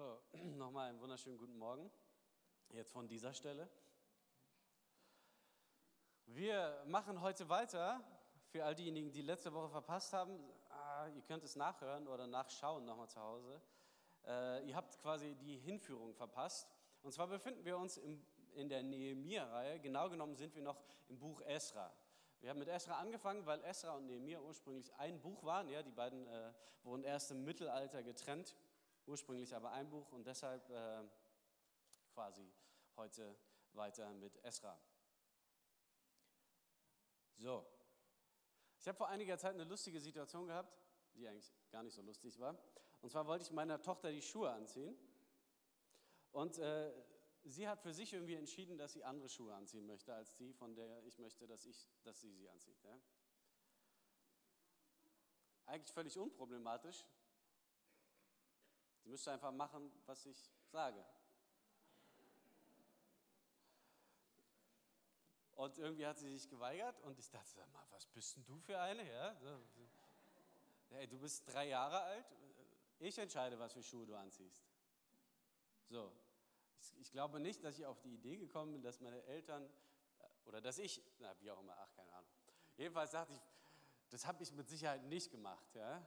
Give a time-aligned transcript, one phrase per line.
[0.00, 0.18] So,
[0.56, 1.90] nochmal einen wunderschönen guten Morgen.
[2.70, 3.68] Jetzt von dieser Stelle.
[6.24, 8.02] Wir machen heute weiter.
[8.46, 10.40] Für all diejenigen, die letzte Woche verpasst haben,
[10.70, 13.60] ah, ihr könnt es nachhören oder nachschauen nochmal zu Hause.
[14.26, 16.66] Äh, ihr habt quasi die Hinführung verpasst.
[17.02, 19.80] Und zwar befinden wir uns in der Nehemiah-Reihe.
[19.80, 21.92] Genau genommen sind wir noch im Buch Esra.
[22.40, 25.68] Wir haben mit Esra angefangen, weil Esra und Nehemiah ursprünglich ein Buch waren.
[25.68, 26.54] Ja, die beiden äh,
[26.84, 28.56] wurden erst im Mittelalter getrennt
[29.06, 31.02] ursprünglich aber ein Buch und deshalb äh,
[32.12, 32.50] quasi
[32.96, 33.36] heute
[33.72, 34.80] weiter mit Esra.
[37.36, 37.66] So,
[38.78, 40.76] ich habe vor einiger Zeit eine lustige Situation gehabt,
[41.14, 42.58] die eigentlich gar nicht so lustig war.
[43.00, 44.96] Und zwar wollte ich meiner Tochter die Schuhe anziehen
[46.32, 46.92] und äh,
[47.44, 50.74] sie hat für sich irgendwie entschieden, dass sie andere Schuhe anziehen möchte als die, von
[50.74, 52.82] der ich möchte, dass, ich, dass sie sie anzieht.
[52.84, 53.00] Ja?
[55.66, 57.04] Eigentlich völlig unproblematisch,
[59.02, 61.04] Sie müsste einfach machen, was ich sage.
[65.60, 68.58] Und irgendwie hat sie sich geweigert und ich dachte, sag mal, was bist denn du
[68.60, 69.06] für eine?
[69.10, 69.36] Ja?
[70.88, 72.24] Hey, du bist drei Jahre alt,
[72.98, 74.64] ich entscheide, was für Schuhe du anziehst.
[75.88, 76.12] So,
[76.98, 79.64] ich, glaube nicht, dass ich auf die Idee gekommen bin, dass meine Eltern
[80.18, 82.30] äh, oder dass ich, na, wie auch immer, ach, keine Ahnung.
[82.76, 83.40] Jedenfalls dachte ich,
[84.08, 85.74] das habe ich mit Sicherheit nicht gemacht.
[85.74, 86.06] Ja?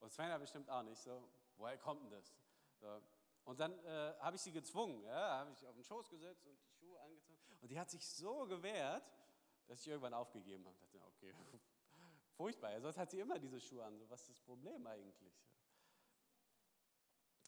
[0.00, 1.00] Und Sven bestimmt auch nicht.
[1.00, 1.28] So,
[1.58, 2.34] woher kommt denn das?
[2.80, 3.02] So.
[3.44, 6.58] Und dann äh, habe ich sie gezwungen, ja, habe ich auf den Schoß gesetzt und
[6.60, 7.38] die Schuhe angezogen.
[7.60, 9.10] Und die hat sich so gewehrt,
[9.66, 10.76] dass ich irgendwann aufgegeben habe.
[10.84, 11.34] Ich dachte, okay,
[12.36, 12.80] furchtbar.
[12.80, 13.98] sonst hat sie immer diese Schuhe an.
[13.98, 15.34] So, was ist das Problem eigentlich?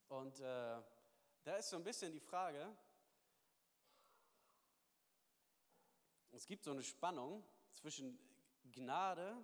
[0.08, 0.82] Und äh,
[1.44, 2.76] da ist so ein bisschen die Frage,
[6.32, 8.18] es gibt so eine Spannung zwischen
[8.72, 9.36] Gnade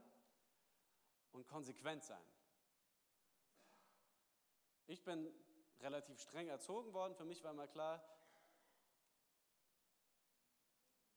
[1.33, 2.25] und Konsequenz sein.
[4.87, 5.33] Ich bin
[5.81, 7.15] relativ streng erzogen worden.
[7.15, 8.03] Für mich war immer klar,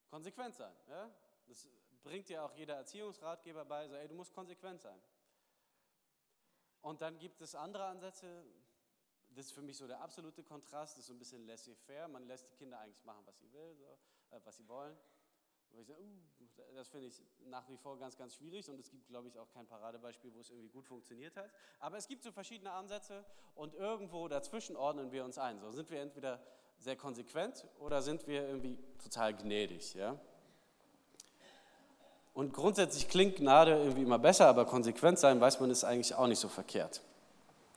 [0.09, 0.75] konsequent sein.
[0.87, 1.11] Ja?
[1.47, 1.67] Das
[2.03, 4.99] bringt ja auch jeder Erziehungsratgeber bei, so, ey, du musst konsequent sein.
[6.81, 8.45] Und dann gibt es andere Ansätze,
[9.29, 12.25] das ist für mich so der absolute Kontrast, das ist so ein bisschen laissez-faire, man
[12.25, 13.99] lässt die Kinder eigentlich machen, was sie will, so,
[14.31, 14.97] äh, was sie wollen.
[15.73, 19.27] Sage, uh, das finde ich nach wie vor ganz, ganz schwierig und es gibt, glaube
[19.27, 21.49] ich, auch kein Paradebeispiel, wo es irgendwie gut funktioniert hat.
[21.79, 23.23] Aber es gibt so verschiedene Ansätze
[23.55, 25.59] und irgendwo dazwischen ordnen wir uns ein.
[25.59, 26.39] So sind wir entweder
[26.77, 29.93] sehr konsequent oder sind wir irgendwie total gnädig.
[29.93, 30.17] Ja?
[32.33, 36.27] Und grundsätzlich klingt Gnade irgendwie immer besser, aber konsequent sein, weiß man, ist eigentlich auch
[36.27, 37.01] nicht so verkehrt.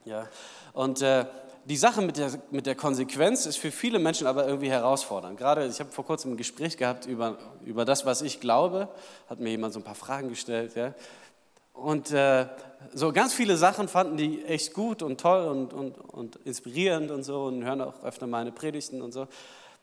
[0.04, 0.28] Ja?
[0.72, 1.26] Und äh,
[1.64, 5.38] die Sache mit der, mit der Konsequenz ist für viele Menschen aber irgendwie herausfordernd.
[5.38, 8.88] Gerade, ich habe vor kurzem ein Gespräch gehabt über, über das, was ich glaube,
[9.28, 10.74] hat mir jemand so ein paar Fragen gestellt.
[10.74, 10.94] Ja?
[11.72, 12.46] Und äh,
[12.92, 17.22] so ganz viele Sachen fanden die echt gut und toll und, und, und inspirierend und
[17.22, 19.28] so und hören auch öfter meine Predigten und so.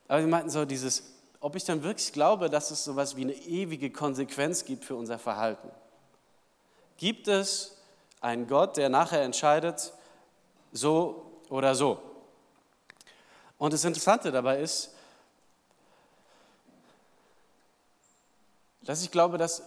[0.08, 1.04] Aber sie meinten so dieses,
[1.40, 4.96] ob ich dann wirklich glaube, dass es so etwas wie eine ewige Konsequenz gibt für
[4.96, 5.70] unser Verhalten.
[6.98, 7.78] Gibt es
[8.20, 9.94] einen Gott, der nachher entscheidet,
[10.74, 12.00] so oder so.
[13.58, 14.94] Und das Interessante dabei ist,
[18.84, 19.64] dass ich glaube, dass,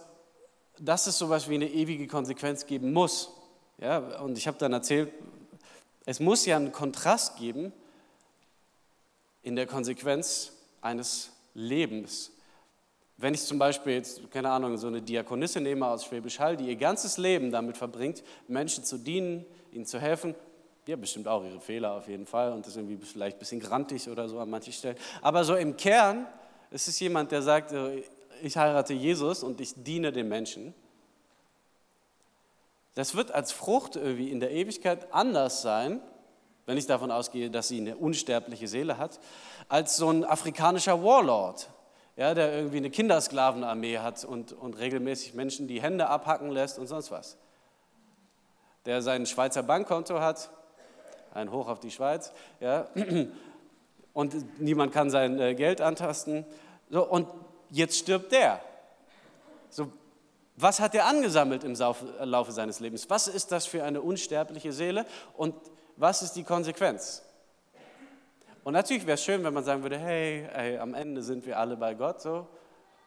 [0.79, 3.29] dass es so etwas wie eine ewige Konsequenz geben muss.
[3.77, 5.13] Ja, und ich habe dann erzählt,
[6.05, 7.71] es muss ja einen Kontrast geben
[9.43, 10.51] in der Konsequenz
[10.81, 12.31] eines Lebens.
[13.17, 16.67] Wenn ich zum Beispiel jetzt, keine Ahnung, so eine Diakonisse nehme aus Schwäbisch Hall, die
[16.67, 20.35] ihr ganzes Leben damit verbringt, Menschen zu dienen, ihnen zu helfen,
[20.85, 23.59] die haben bestimmt auch ihre Fehler auf jeden Fall und ist irgendwie vielleicht ein bisschen
[23.59, 24.97] grantig oder so an manchen Stellen.
[25.21, 26.27] Aber so im Kern
[26.71, 27.73] ist es jemand, der sagt,
[28.41, 30.73] ich heirate Jesus und ich diene den Menschen.
[32.95, 36.01] Das wird als Frucht irgendwie in der Ewigkeit anders sein,
[36.65, 39.19] wenn ich davon ausgehe, dass sie eine unsterbliche Seele hat,
[39.67, 41.69] als so ein afrikanischer Warlord,
[42.15, 46.87] ja, der irgendwie eine Kindersklavenarmee hat und, und regelmäßig Menschen die Hände abhacken lässt und
[46.87, 47.37] sonst was.
[48.85, 50.49] Der sein Schweizer Bankkonto hat
[51.33, 52.87] ein Hoch auf die Schweiz, ja,
[54.13, 56.45] und niemand kann sein äh, Geld antasten.
[56.89, 57.27] So, und
[57.71, 58.61] jetzt stirbt der.
[59.69, 59.91] So,
[60.55, 63.09] was hat er angesammelt im äh, Laufe seines Lebens?
[63.09, 65.55] Was ist das für eine unsterbliche Seele und
[65.97, 67.23] was ist die Konsequenz?
[68.63, 71.59] Und natürlich wäre es schön, wenn man sagen würde, hey, hey, am Ende sind wir
[71.59, 72.47] alle bei Gott so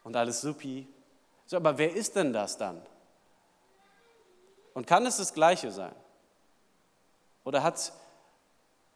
[0.05, 0.87] und alles supi.
[1.47, 2.83] So, aber wer ist denn das dann?
[4.75, 5.95] Und kann es das Gleiche sein?
[7.45, 7.93] Oder hat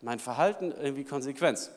[0.01, 1.71] mein Verhalten irgendwie Konsequenz.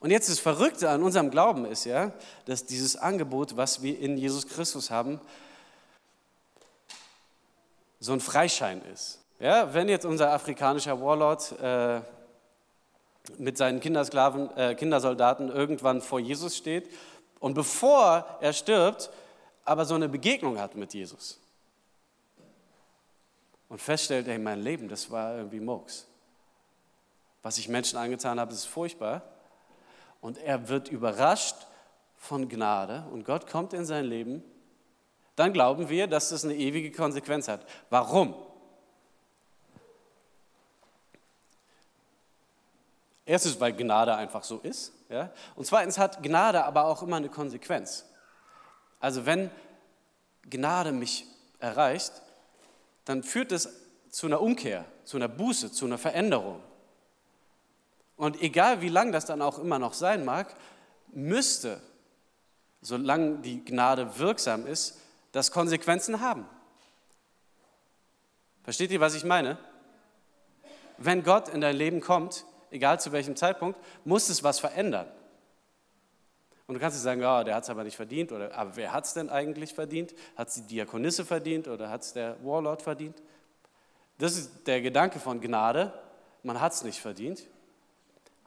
[0.00, 2.12] Und jetzt das Verrückte an unserem Glauben ist ja,
[2.44, 5.20] dass dieses Angebot, was wir in Jesus Christus haben,
[8.00, 9.20] so ein Freischein ist.
[9.40, 12.00] Ja, wenn jetzt unser afrikanischer Warlord äh,
[13.38, 16.90] mit seinen Kindersklaven, äh, Kindersoldaten irgendwann vor Jesus steht
[17.40, 19.10] und bevor er stirbt,
[19.64, 21.38] aber so eine Begegnung hat mit Jesus.
[23.68, 26.07] Und feststellt, hey, mein Leben, das war irgendwie Murks.
[27.48, 29.22] Was ich Menschen angetan habe, ist furchtbar.
[30.20, 31.56] Und er wird überrascht
[32.18, 34.44] von Gnade und Gott kommt in sein Leben.
[35.34, 37.64] Dann glauben wir, dass das eine ewige Konsequenz hat.
[37.88, 38.34] Warum?
[43.24, 44.92] Erstens, weil Gnade einfach so ist.
[45.08, 45.32] Ja?
[45.56, 48.04] Und zweitens hat Gnade aber auch immer eine Konsequenz.
[49.00, 49.50] Also wenn
[50.42, 51.24] Gnade mich
[51.60, 52.12] erreicht,
[53.06, 53.70] dann führt es
[54.10, 56.62] zu einer Umkehr, zu einer Buße, zu einer Veränderung.
[58.18, 60.54] Und egal wie lang das dann auch immer noch sein mag,
[61.12, 61.80] müsste,
[62.82, 64.98] solange die Gnade wirksam ist,
[65.32, 66.44] das Konsequenzen haben.
[68.64, 69.56] Versteht ihr, was ich meine?
[70.98, 75.06] Wenn Gott in dein Leben kommt, egal zu welchem Zeitpunkt, muss es was verändern.
[76.66, 78.92] Und du kannst nicht sagen, oh, der hat es aber nicht verdient, oder aber wer
[78.92, 80.12] hat es denn eigentlich verdient?
[80.36, 83.22] Hat es die Diakonisse verdient oder hat es der Warlord verdient?
[84.18, 85.92] Das ist der Gedanke von Gnade.
[86.42, 87.46] Man hat es nicht verdient.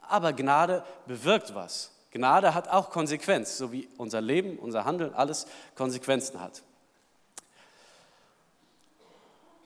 [0.08, 1.90] Aber Gnade bewirkt was.
[2.10, 6.62] Gnade hat auch Konsequenz, so wie unser Leben, unser Handeln, alles Konsequenzen hat.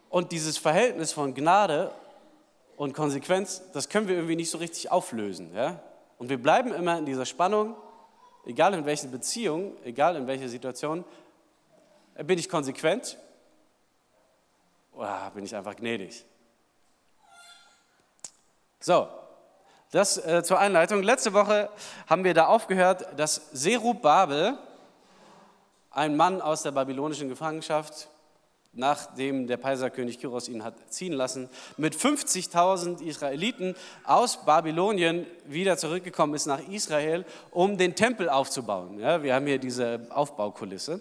[0.09, 1.93] Und dieses Verhältnis von Gnade
[2.77, 5.53] und Konsequenz, das können wir irgendwie nicht so richtig auflösen.
[5.55, 5.81] Ja?
[6.19, 7.75] Und wir bleiben immer in dieser Spannung,
[8.45, 11.05] egal in welcher Beziehung, egal in welcher Situation,
[12.15, 13.19] bin ich konsequent
[14.93, 16.25] oder bin ich einfach gnädig?
[18.81, 19.09] So,
[19.91, 21.03] das äh, zur Einleitung.
[21.03, 21.69] Letzte Woche
[22.07, 24.59] haben wir da aufgehört, dass Serub Babel,
[25.91, 28.09] ein Mann aus der babylonischen Gefangenschaft,
[28.73, 33.75] nachdem der Kaiserkönig Kyros ihn hat ziehen lassen, mit 50.000 Israeliten
[34.05, 38.99] aus Babylonien wieder zurückgekommen ist nach Israel, um den Tempel aufzubauen.
[38.99, 41.01] Ja, wir haben hier diese Aufbaukulisse.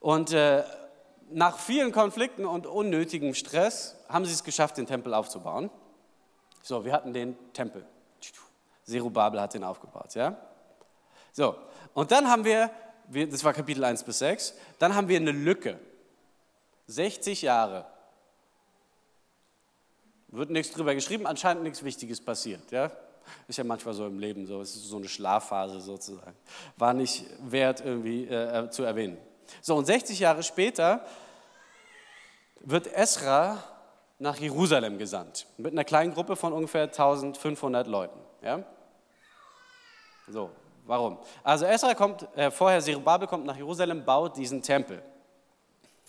[0.00, 0.64] Und äh,
[1.30, 5.70] nach vielen Konflikten und unnötigem Stress haben sie es geschafft, den Tempel aufzubauen.
[6.62, 7.86] So, wir hatten den Tempel.
[8.84, 10.36] Zerubabel hat den aufgebaut, ja?
[11.32, 11.54] So,
[11.94, 12.70] und dann haben wir,
[13.08, 15.78] das war Kapitel 1 bis 6, dann haben wir eine Lücke.
[16.86, 17.86] 60 Jahre.
[20.28, 22.70] Wird nichts drüber geschrieben, anscheinend nichts Wichtiges passiert.
[22.70, 22.90] Ja?
[23.48, 26.36] Ist ja manchmal so im Leben so, ist so eine Schlafphase sozusagen.
[26.76, 29.18] War nicht wert irgendwie äh, äh zu erwähnen.
[29.62, 31.04] So, und 60 Jahre später
[32.60, 33.62] wird Esra
[34.20, 38.20] nach Jerusalem gesandt, mit einer kleinen Gruppe von ungefähr 1500 Leuten.
[38.42, 38.62] Ja?
[40.28, 40.50] So,
[40.84, 41.18] warum?
[41.42, 45.02] Also Esra kommt, äh, vorher Zerubabel kommt nach Jerusalem, baut diesen Tempel.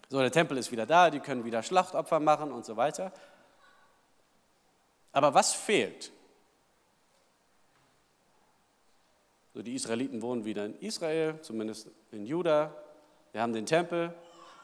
[0.09, 3.13] So, der Tempel ist wieder da, die können wieder Schlachtopfer machen und so weiter.
[5.13, 6.11] Aber was fehlt?
[9.53, 12.75] So, die Israeliten wohnen wieder in Israel, zumindest in Juda.
[13.31, 14.13] Wir haben den Tempel.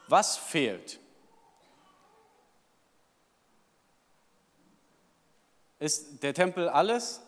[0.06, 1.00] Was fehlt?
[5.78, 7.20] Ist der Tempel alles?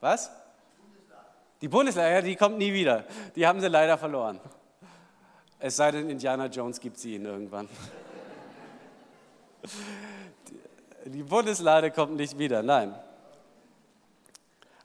[0.00, 0.30] Was?
[1.60, 3.04] Die Bundeslade, die kommt nie wieder.
[3.34, 4.38] Die haben sie leider verloren.
[5.58, 7.68] Es sei denn, Indiana Jones gibt sie ihnen irgendwann.
[11.06, 12.94] Die Bundeslade kommt nicht wieder, nein.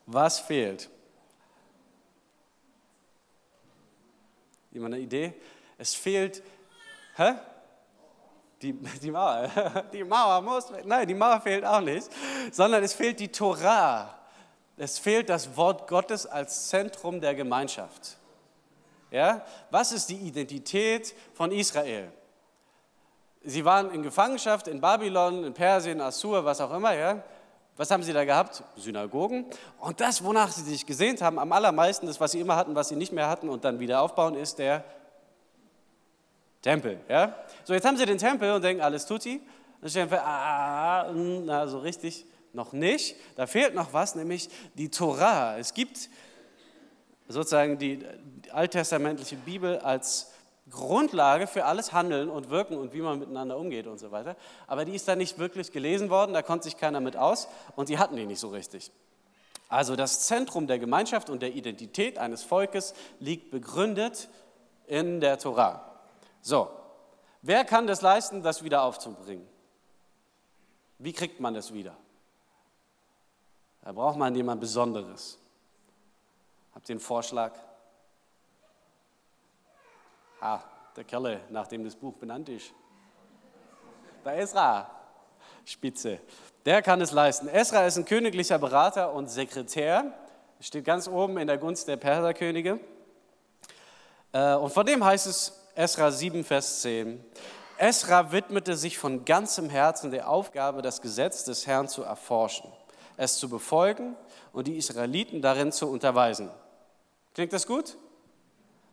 [0.06, 0.90] Was fehlt?
[4.72, 5.34] Jemand eine Idee?
[5.78, 6.42] Es fehlt,
[7.16, 7.34] hä?
[8.62, 9.50] Die, die Mauer,
[9.94, 12.10] die Mauer muss, nein, die Mauer fehlt auch nicht,
[12.52, 14.16] sondern es fehlt die Torah.
[14.78, 18.18] Es fehlt das Wort Gottes als Zentrum der Gemeinschaft.
[19.12, 19.46] Ja?
[19.72, 22.12] Was ist die Identität von Israel?
[23.44, 26.94] Sie waren in Gefangenschaft in Babylon, in Persien, Assur, was auch immer.
[26.94, 27.22] Ja?
[27.76, 28.64] Was haben sie da gehabt?
[28.76, 29.46] Synagogen.
[29.80, 32.90] Und das, wonach sie sich gesehnt haben, am allermeisten, das, was sie immer hatten, was
[32.90, 34.84] sie nicht mehr hatten und dann wieder aufbauen, ist der
[36.62, 37.00] Tempel.
[37.08, 37.36] Ja?
[37.64, 39.42] So, jetzt haben sie den Tempel und denken, alles tutti.
[39.82, 43.16] Dann stellen wir, ah, na, so richtig noch nicht.
[43.36, 45.58] Da fehlt noch was, nämlich die Torah.
[45.58, 46.10] Es gibt
[47.28, 48.06] sozusagen die
[48.52, 50.32] alttestamentliche Bibel als
[50.70, 54.36] Grundlage für alles Handeln und Wirken und wie man miteinander umgeht und so weiter.
[54.68, 57.90] Aber die ist da nicht wirklich gelesen worden, da konnte sich keiner mit aus und
[57.90, 58.92] die hatten die nicht so richtig.
[59.68, 64.30] Also das Zentrum der Gemeinschaft und der Identität eines Volkes liegt begründet
[64.88, 65.89] in der Torah.
[66.42, 66.70] So,
[67.42, 69.48] wer kann das leisten, das wieder aufzubringen?
[70.98, 71.96] Wie kriegt man das wieder?
[73.82, 75.38] Da braucht man jemand Besonderes.
[76.74, 77.54] Habt ihr einen Vorschlag?
[80.42, 80.60] Ah,
[80.96, 82.72] der Kerle, nach dem das Buch benannt ist.
[84.24, 84.90] Der Esra.
[85.66, 86.20] Spitze.
[86.66, 87.48] Der kann es leisten.
[87.48, 90.14] Esra ist ein königlicher Berater und Sekretär.
[90.60, 92.80] Steht ganz oben in der Gunst der Perserkönige.
[94.32, 97.24] Äh, und von dem heißt es, Esra 7, Vers 10,
[97.78, 102.70] Esra widmete sich von ganzem Herzen der Aufgabe, das Gesetz des Herrn zu erforschen,
[103.16, 104.18] es zu befolgen
[104.52, 106.50] und die Israeliten darin zu unterweisen.
[107.34, 107.96] Klingt das gut?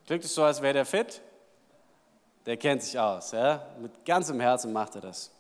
[0.06, 1.22] Klingt es so, als wäre der fit?
[2.46, 3.32] Der kennt sich aus.
[3.32, 3.66] Ja?
[3.80, 5.32] Mit ganzem Herzen macht er das.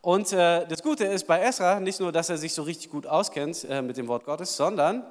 [0.00, 3.06] Und äh, das Gute ist bei Esra nicht nur, dass er sich so richtig gut
[3.06, 5.04] auskennt äh, mit dem Wort Gottes, sondern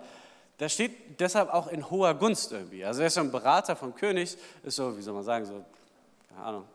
[0.59, 2.85] der steht deshalb auch in hoher Gunst irgendwie.
[2.85, 5.63] Also er ist so ein Berater vom König, ist so, wie soll man sagen, so,
[6.29, 6.65] keine Ahnung,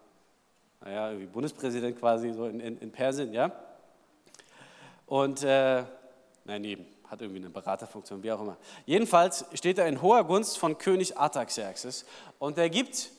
[0.81, 3.51] naja, irgendwie Bundespräsident quasi so in, in, in Persien, ja.
[5.07, 5.85] Und, äh,
[6.45, 8.57] nein, eben, hat irgendwie eine Beraterfunktion, wie auch immer.
[8.85, 12.05] Jedenfalls steht er in hoher Gunst von König Artaxerxes
[12.39, 13.11] und er gibt,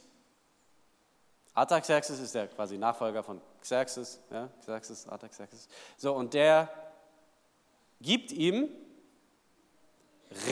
[1.56, 6.70] Artaxerxes ist der quasi Nachfolger von Xerxes, ja, Xerxes, Artaxerxes, so und der
[8.00, 8.70] gibt ihm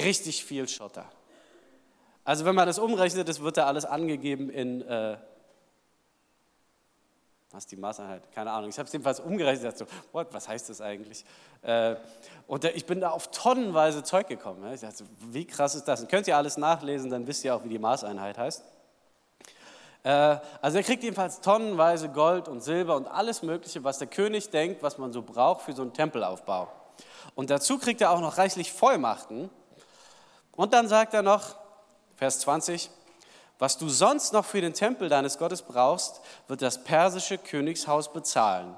[0.04, 1.06] richtig viel Schotter.
[2.24, 5.18] Also wenn man das umrechnet, das wird da alles angegeben in, äh,
[7.52, 8.32] was ist die Maßeinheit?
[8.34, 8.70] Keine Ahnung.
[8.70, 9.74] Ich habe es jedenfalls umgerechnet.
[9.74, 11.24] Ich dachte so, what, was heißt das eigentlich?
[11.62, 11.96] Äh,
[12.46, 14.72] und ich bin da auf tonnenweise Zeug gekommen.
[14.74, 16.02] Ich dachte, wie krass ist das?
[16.02, 18.64] Und könnt ihr alles nachlesen, dann wisst ihr auch, wie die Maßeinheit heißt.
[20.04, 24.50] Äh, also er kriegt jedenfalls tonnenweise Gold und Silber und alles Mögliche, was der König
[24.50, 26.70] denkt, was man so braucht für so einen Tempelaufbau.
[27.36, 29.50] Und dazu kriegt er auch noch reichlich Vollmachten,
[30.58, 31.56] und dann sagt er noch,
[32.18, 32.90] Vers 20,
[33.60, 38.76] was du sonst noch für den Tempel deines Gottes brauchst, wird das persische Königshaus bezahlen.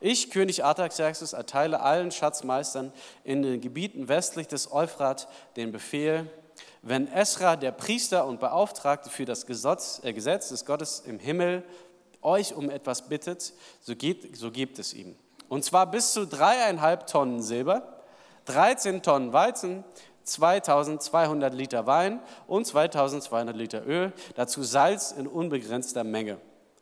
[0.00, 6.28] Ich, König Artaxerxes, erteile allen Schatzmeistern in den Gebieten westlich des Euphrat den Befehl,
[6.82, 11.62] wenn Esra, der Priester und Beauftragte für das Gesetz, äh, Gesetz des Gottes im Himmel,
[12.20, 15.16] euch um etwas bittet, so, geht, so gebt es ihm.
[15.48, 18.00] Und zwar bis zu dreieinhalb Tonnen Silber,
[18.46, 19.84] 13 Tonnen Weizen,
[20.24, 26.38] 2200 Liter Wein und 2200 Liter Öl, dazu Salz in unbegrenzter Menge.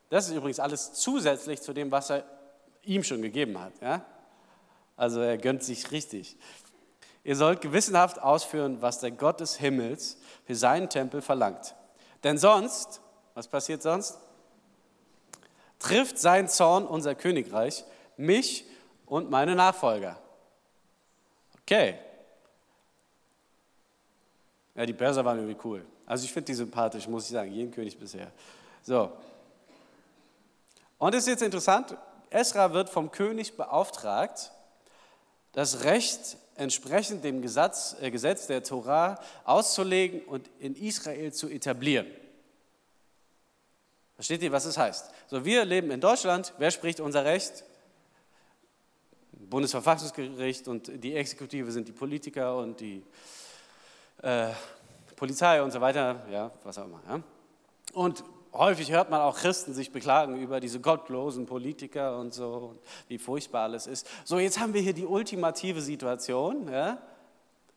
[0.09, 2.25] Das ist übrigens alles zusätzlich zu dem, was er
[2.82, 3.73] ihm schon gegeben hat.
[3.80, 4.04] Ja?
[4.97, 6.37] Also er gönnt sich richtig.
[7.23, 11.75] Ihr sollt gewissenhaft ausführen, was der Gott des Himmels für seinen Tempel verlangt.
[12.25, 13.00] Denn sonst,
[13.35, 14.18] was passiert sonst?
[15.78, 17.85] Trifft sein Zorn unser Königreich,
[18.16, 18.66] mich
[19.06, 20.18] und meine Nachfolger.
[21.62, 21.94] Okay,
[24.80, 25.84] ja, die Perser waren irgendwie cool.
[26.06, 28.32] Also ich finde die sympathisch, muss ich sagen, jeden König bisher.
[28.82, 29.12] So.
[30.96, 31.94] Und es ist jetzt interessant,
[32.30, 34.52] Esra wird vom König beauftragt,
[35.52, 42.06] das Recht entsprechend dem Gesetz, äh, Gesetz der Torah auszulegen und in Israel zu etablieren.
[44.14, 45.10] Versteht ihr, was es heißt?
[45.26, 46.54] So, wir leben in Deutschland.
[46.56, 47.64] Wer spricht unser Recht?
[49.32, 53.02] Bundesverfassungsgericht und die Exekutive sind die Politiker und die
[54.22, 54.48] äh,
[55.16, 57.00] Polizei und so weiter, ja, was auch immer.
[57.08, 57.20] Ja.
[57.92, 62.76] Und häufig hört man auch Christen sich beklagen über diese gottlosen Politiker und so,
[63.08, 64.08] wie furchtbar alles ist.
[64.24, 66.70] So, jetzt haben wir hier die ultimative Situation.
[66.70, 66.98] Ja.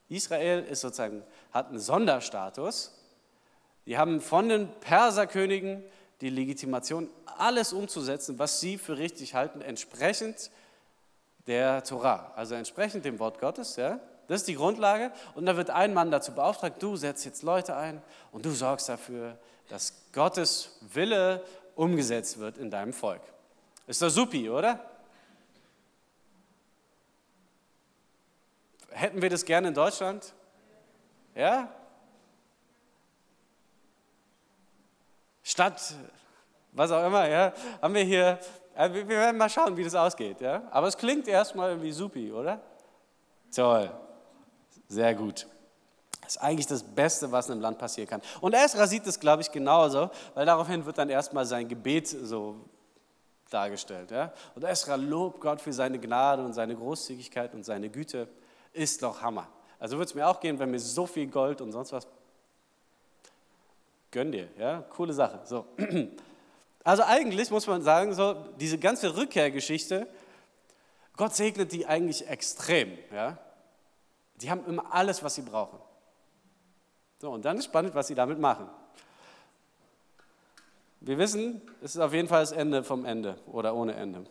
[0.09, 2.93] Israel ist sozusagen, hat einen Sonderstatus.
[3.85, 5.83] Die haben von den Perserkönigen
[6.21, 10.51] die Legitimation, alles umzusetzen, was sie für richtig halten, entsprechend
[11.47, 13.75] der Torah, also entsprechend dem Wort Gottes.
[13.75, 14.00] Ja.
[14.27, 15.12] Das ist die Grundlage.
[15.36, 18.01] Und da wird ein Mann dazu beauftragt, du setzt jetzt Leute ein
[18.32, 19.38] und du sorgst dafür,
[19.70, 21.44] dass Gottes Wille
[21.75, 23.22] umgesetzt wird in deinem Volk.
[23.88, 24.80] Ist doch supi, oder?
[28.92, 30.34] Hätten wir das gerne in Deutschland?
[31.36, 31.68] Ja?
[35.42, 35.96] Statt,
[36.72, 38.39] was auch immer, ja, haben wir hier,
[38.75, 40.62] äh, wir werden mal schauen, wie das ausgeht, ja.
[40.72, 42.62] Aber es klingt erstmal irgendwie supi, oder?
[43.53, 43.92] Toll.
[44.93, 45.47] Sehr gut.
[46.21, 48.21] Das ist eigentlich das Beste, was in einem Land passieren kann.
[48.41, 52.57] Und Esra sieht es, glaube ich, genauso, weil daraufhin wird dann erstmal sein Gebet so
[53.50, 54.12] dargestellt.
[54.12, 54.31] Ja?
[54.53, 58.27] Und Esra lobt Gott für seine Gnade und seine Großzügigkeit und seine Güte.
[58.71, 59.47] Ist doch Hammer.
[59.79, 62.07] Also würde es mir auch gehen, wenn mir so viel Gold und sonst was.
[64.12, 64.83] Gönn dir, ja?
[64.91, 65.39] Coole Sache.
[65.45, 65.65] So.
[66.85, 70.05] Also eigentlich muss man sagen, so, diese ganze Rückkehrgeschichte,
[71.15, 72.97] Gott segnet die eigentlich extrem.
[73.09, 73.38] Ja?
[74.36, 75.80] Die haben immer alles, was sie brauchen.
[77.20, 78.70] So, und dann ist spannend, was sie damit machen.
[81.00, 84.25] Wir wissen, es ist auf jeden Fall das Ende vom Ende oder ohne Ende.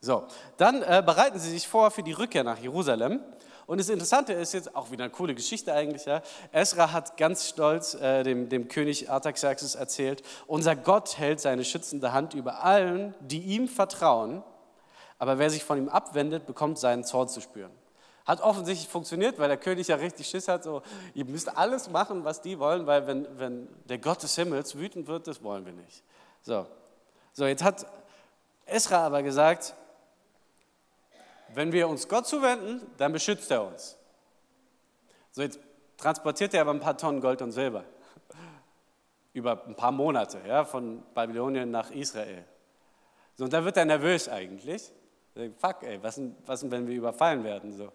[0.00, 3.20] So, dann äh, bereiten sie sich vor für die Rückkehr nach Jerusalem.
[3.66, 6.04] Und das Interessante ist jetzt auch wieder eine coole Geschichte eigentlich.
[6.04, 6.20] Ja.
[6.50, 12.12] Esra hat ganz stolz äh, dem, dem König Artaxerxes erzählt: Unser Gott hält seine schützende
[12.12, 14.42] Hand über allen, die ihm vertrauen
[15.22, 17.70] aber wer sich von ihm abwendet, bekommt seinen Zorn zu spüren.
[18.24, 20.82] Hat offensichtlich funktioniert, weil der König ja richtig Schiss hat, so,
[21.14, 25.08] ihr müsst alles machen, was die wollen, weil wenn, wenn der Gott des Himmels wütend
[25.08, 26.04] wird, das wollen wir nicht.
[26.42, 26.66] So,
[27.32, 27.86] so jetzt hat
[28.66, 29.74] Esra aber gesagt,
[31.54, 33.98] wenn wir uns Gott zuwenden, dann beschützt er uns.
[35.32, 35.58] So, jetzt
[35.96, 37.84] transportiert er aber ein paar Tonnen Gold und Silber.
[39.32, 42.44] Über ein paar Monate, ja, von Babylonien nach Israel.
[43.34, 44.92] So, und da wird er nervös eigentlich.
[45.58, 47.72] Fuck, ey, was denn, was denn, wenn wir überfallen werden?
[47.72, 47.90] So.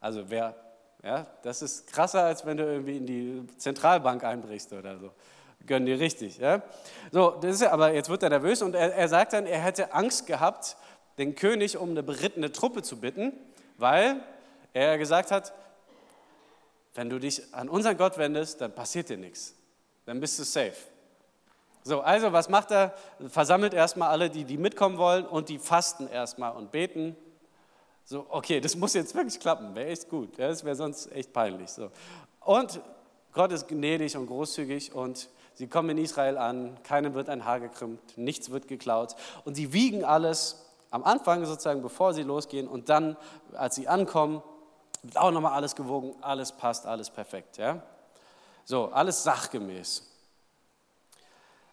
[0.00, 0.54] Also wer,
[1.02, 5.12] ja, das ist krasser, als wenn du irgendwie in die Zentralbank einbrichst oder so.
[5.66, 6.38] Gönnen die richtig.
[6.38, 6.62] Ja?
[7.12, 9.92] So, das ist, aber jetzt wird er nervös und er, er sagt dann, er hätte
[9.92, 10.76] Angst gehabt,
[11.18, 13.32] den König um eine berittene Truppe zu bitten,
[13.76, 14.20] weil
[14.72, 15.52] er gesagt hat,
[16.94, 19.54] wenn du dich an unseren Gott wendest, dann passiert dir nichts.
[20.04, 20.74] Dann bist du safe.
[21.82, 22.94] So, also was macht er?
[23.28, 27.16] Versammelt erstmal alle, die, die mitkommen wollen und die fasten erstmal und beten.
[28.10, 30.38] So, okay, das muss jetzt wirklich klappen, wäre echt gut.
[30.38, 31.68] Das wäre sonst echt peinlich.
[31.68, 31.90] So.
[32.40, 32.80] Und
[33.34, 37.60] Gott ist gnädig und großzügig und sie kommen in Israel an, keinem wird ein Haar
[37.60, 42.88] gekrümmt, nichts wird geklaut und sie wiegen alles am Anfang sozusagen, bevor sie losgehen und
[42.88, 43.18] dann,
[43.52, 44.42] als sie ankommen,
[45.02, 47.58] wird auch nochmal alles gewogen, alles passt, alles perfekt.
[47.58, 47.82] Ja?
[48.64, 50.10] So, alles sachgemäß.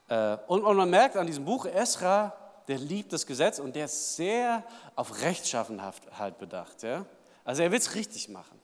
[0.10, 2.34] Äh, und man merkt an diesem Buch, Esra,
[2.68, 4.64] der liebt das Gesetz und der ist sehr
[4.96, 6.84] auf Rechtschaffenheit bedacht.
[6.84, 7.06] Ja?
[7.44, 8.60] Also er will es richtig machen.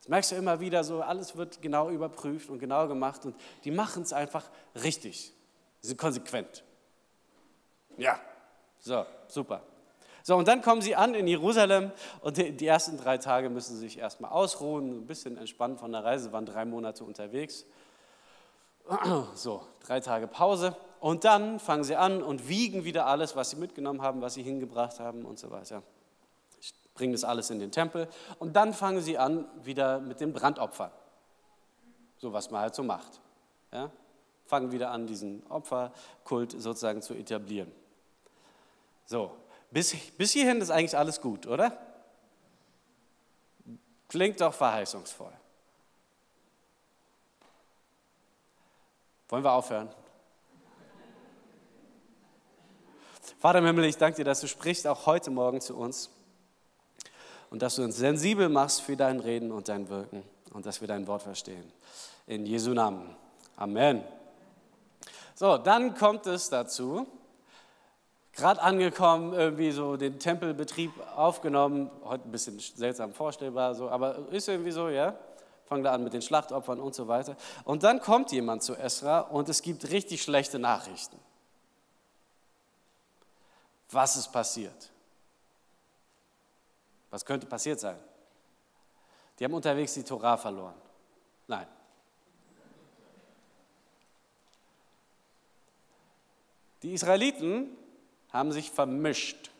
[0.00, 3.70] Das merkst du immer wieder so, alles wird genau überprüft und genau gemacht und die
[3.70, 4.50] machen es einfach
[4.82, 5.34] richtig.
[5.80, 6.64] Sie sind konsequent.
[7.96, 8.18] Ja,
[8.78, 9.62] so, super.
[10.22, 13.74] So, und dann kommen sie an in Jerusalem und die, die ersten drei Tage müssen
[13.74, 17.64] sie sich erstmal ausruhen, ein bisschen entspannen von der Reise, waren drei Monate unterwegs.
[19.34, 20.74] So, drei Tage Pause.
[21.00, 24.42] Und dann fangen sie an und wiegen wieder alles, was sie mitgenommen haben, was sie
[24.42, 25.82] hingebracht haben und so weiter.
[26.94, 28.06] Bringen das alles in den Tempel.
[28.38, 30.90] Und dann fangen sie an wieder mit den Brandopfern.
[32.18, 33.18] So, was man halt so macht.
[33.72, 33.90] Ja?
[34.44, 37.72] Fangen wieder an, diesen Opferkult sozusagen zu etablieren.
[39.06, 39.34] So,
[39.70, 41.78] bis, bis hierhin ist eigentlich alles gut, oder?
[44.06, 45.32] Klingt doch verheißungsvoll.
[49.30, 49.88] Wollen wir aufhören?
[53.40, 56.10] Vater im Himmel, ich danke dir, dass du sprichst auch heute Morgen zu uns
[57.48, 60.88] und dass du uns sensibel machst für dein Reden und dein Wirken und dass wir
[60.88, 61.72] dein Wort verstehen.
[62.26, 63.16] In Jesu Namen.
[63.56, 64.04] Amen.
[65.34, 67.06] So, dann kommt es dazu,
[68.34, 74.48] gerade angekommen, irgendwie so den Tempelbetrieb aufgenommen, heute ein bisschen seltsam vorstellbar, so, aber ist
[74.48, 75.14] irgendwie so, ja.
[75.64, 77.36] Fangen da an mit den Schlachtopfern und so weiter.
[77.64, 81.16] Und dann kommt jemand zu Esra und es gibt richtig schlechte Nachrichten.
[83.90, 84.90] Was ist passiert?
[87.10, 87.98] Was könnte passiert sein?
[89.38, 90.74] Die haben unterwegs die Torah verloren.
[91.46, 91.66] Nein.
[96.82, 97.76] Die Israeliten
[98.32, 99.50] haben sich vermischt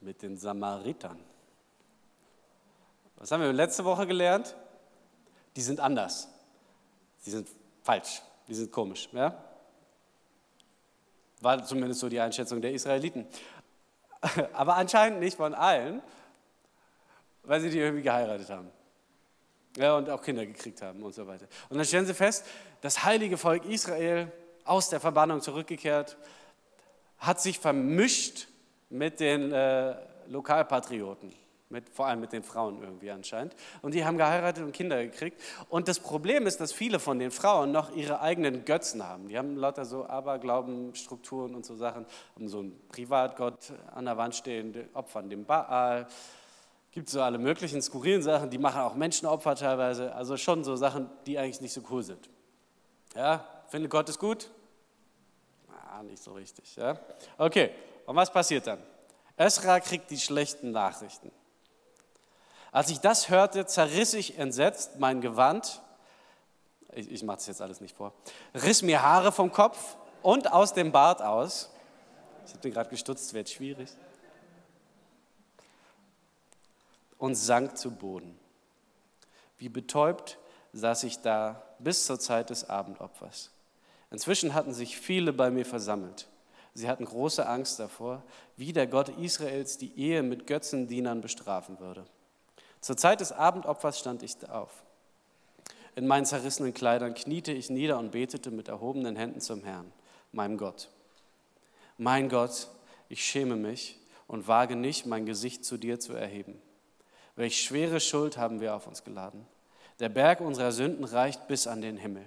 [0.00, 1.18] mit den Samaritern.
[3.16, 4.54] Was haben wir letzte Woche gelernt?
[5.56, 6.28] Die sind anders.
[7.24, 7.48] Die sind
[7.82, 8.22] falsch.
[8.46, 9.08] Die sind komisch.
[9.12, 9.47] Ja?
[11.40, 13.26] War zumindest so die Einschätzung der Israeliten.
[14.52, 16.02] Aber anscheinend nicht von allen,
[17.42, 18.70] weil sie die irgendwie geheiratet haben.
[19.76, 21.46] Ja, und auch Kinder gekriegt haben und so weiter.
[21.68, 22.44] Und dann stellen sie fest,
[22.80, 24.32] das heilige Volk Israel
[24.64, 26.16] aus der Verbannung zurückgekehrt,
[27.18, 28.48] hat sich vermischt
[28.90, 29.94] mit den äh,
[30.26, 31.32] Lokalpatrioten,
[31.70, 33.54] mit, vor allem mit den Frauen irgendwie anscheinend.
[33.82, 35.40] Und die haben geheiratet und Kinder gekriegt.
[35.68, 39.28] Und das Problem ist, dass viele von den Frauen noch ihre eigenen Götzen haben.
[39.28, 44.34] Die haben lauter so Aberglaubenstrukturen und so Sachen, haben so einen Privatgott an der Wand
[44.34, 46.06] stehen, opfern dem Baal.
[46.90, 50.14] Gibt so alle möglichen skurrilen Sachen, die machen auch Menschenopfer teilweise.
[50.14, 52.30] Also schon so Sachen, die eigentlich nicht so cool sind.
[53.14, 54.50] Ja, finde Gott ist gut?
[56.02, 56.76] nicht so richtig.
[56.76, 56.98] Ja?
[57.36, 57.70] Okay,
[58.06, 58.78] und was passiert dann?
[59.36, 61.30] Esra kriegt die schlechten Nachrichten.
[62.72, 65.82] Als ich das hörte, zerriss ich entsetzt mein Gewand,
[66.92, 68.12] ich, ich mache es jetzt alles nicht vor,
[68.54, 71.70] riss mir Haare vom Kopf und aus dem Bart aus.
[72.46, 73.90] Ich habe den gerade gestutzt, wird schwierig.
[77.18, 78.38] Und sank zu Boden.
[79.58, 80.38] Wie betäubt
[80.72, 83.50] saß ich da bis zur Zeit des Abendopfers.
[84.10, 86.28] Inzwischen hatten sich viele bei mir versammelt.
[86.74, 88.22] Sie hatten große Angst davor,
[88.56, 92.06] wie der Gott Israels die Ehe mit Götzendienern bestrafen würde.
[92.80, 94.70] Zur Zeit des Abendopfers stand ich auf.
[95.94, 99.90] In meinen zerrissenen Kleidern kniete ich nieder und betete mit erhobenen Händen zum Herrn,
[100.30, 100.90] meinem Gott.
[101.96, 102.68] Mein Gott,
[103.08, 106.60] Ich schäme mich und wage nicht, mein Gesicht zu dir zu erheben.
[107.36, 109.46] Welch schwere Schuld haben wir auf uns geladen.
[109.98, 112.24] Der Berg unserer Sünden reicht bis an den Himmel.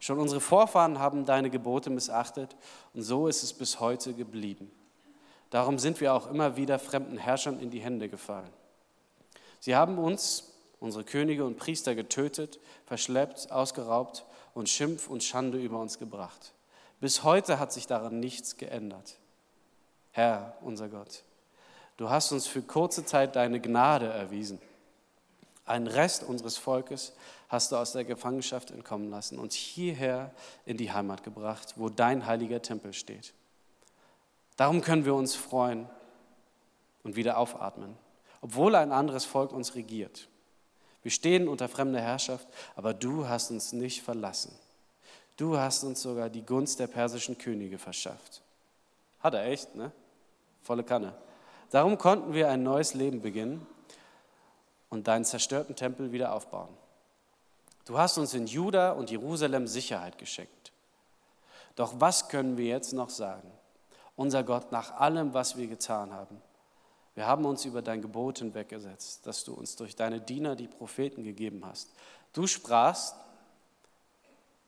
[0.00, 2.56] Schon unsere Vorfahren haben deine Gebote missachtet
[2.92, 4.70] und so ist es bis heute geblieben.
[5.50, 8.50] Darum sind wir auch immer wieder fremden Herrschern in die Hände gefallen.
[9.60, 10.44] Sie haben uns,
[10.80, 16.52] unsere Könige und Priester, getötet, verschleppt, ausgeraubt und Schimpf und Schande über uns gebracht.
[17.00, 19.16] Bis heute hat sich daran nichts geändert.
[20.12, 21.22] Herr, unser Gott,
[21.96, 24.60] du hast uns für kurze Zeit deine Gnade erwiesen.
[25.64, 27.12] Einen Rest unseres Volkes
[27.48, 30.32] hast du aus der Gefangenschaft entkommen lassen, uns hierher
[30.64, 33.34] in die Heimat gebracht, wo dein heiliger Tempel steht.
[34.56, 35.88] Darum können wir uns freuen
[37.04, 37.96] und wieder aufatmen,
[38.40, 40.28] obwohl ein anderes Volk uns regiert.
[41.02, 42.46] Wir stehen unter fremder Herrschaft,
[42.76, 44.52] aber du hast uns nicht verlassen.
[45.36, 48.42] Du hast uns sogar die Gunst der persischen Könige verschafft.
[49.20, 49.92] Hat er echt, ne?
[50.62, 51.14] Volle Kanne.
[51.70, 53.66] Darum konnten wir ein neues Leben beginnen
[54.90, 56.76] und deinen zerstörten Tempel wieder aufbauen.
[57.84, 60.72] Du hast uns in Juda und Jerusalem Sicherheit geschenkt.
[61.76, 63.50] Doch was können wir jetzt noch sagen?
[64.18, 66.42] unser Gott, nach allem, was wir getan haben.
[67.18, 71.24] Wir haben uns über dein Gebot hinweggesetzt, das du uns durch deine Diener, die Propheten,
[71.24, 71.90] gegeben hast.
[72.32, 73.16] Du sprachst,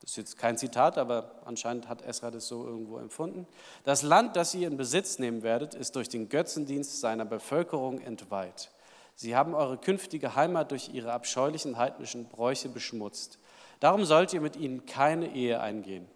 [0.01, 3.47] das ist jetzt kein Zitat, aber anscheinend hat Esra das so irgendwo empfunden,
[3.85, 8.73] das Land, das ihr in Besitz nehmen werdet, ist durch den Götzendienst seiner Bevölkerung entweiht.
[9.15, 13.39] Sie haben eure künftige Heimat durch ihre abscheulichen heidnischen Bräuche beschmutzt.
[13.79, 16.09] Darum sollt ihr mit ihnen keine Ehe eingehen.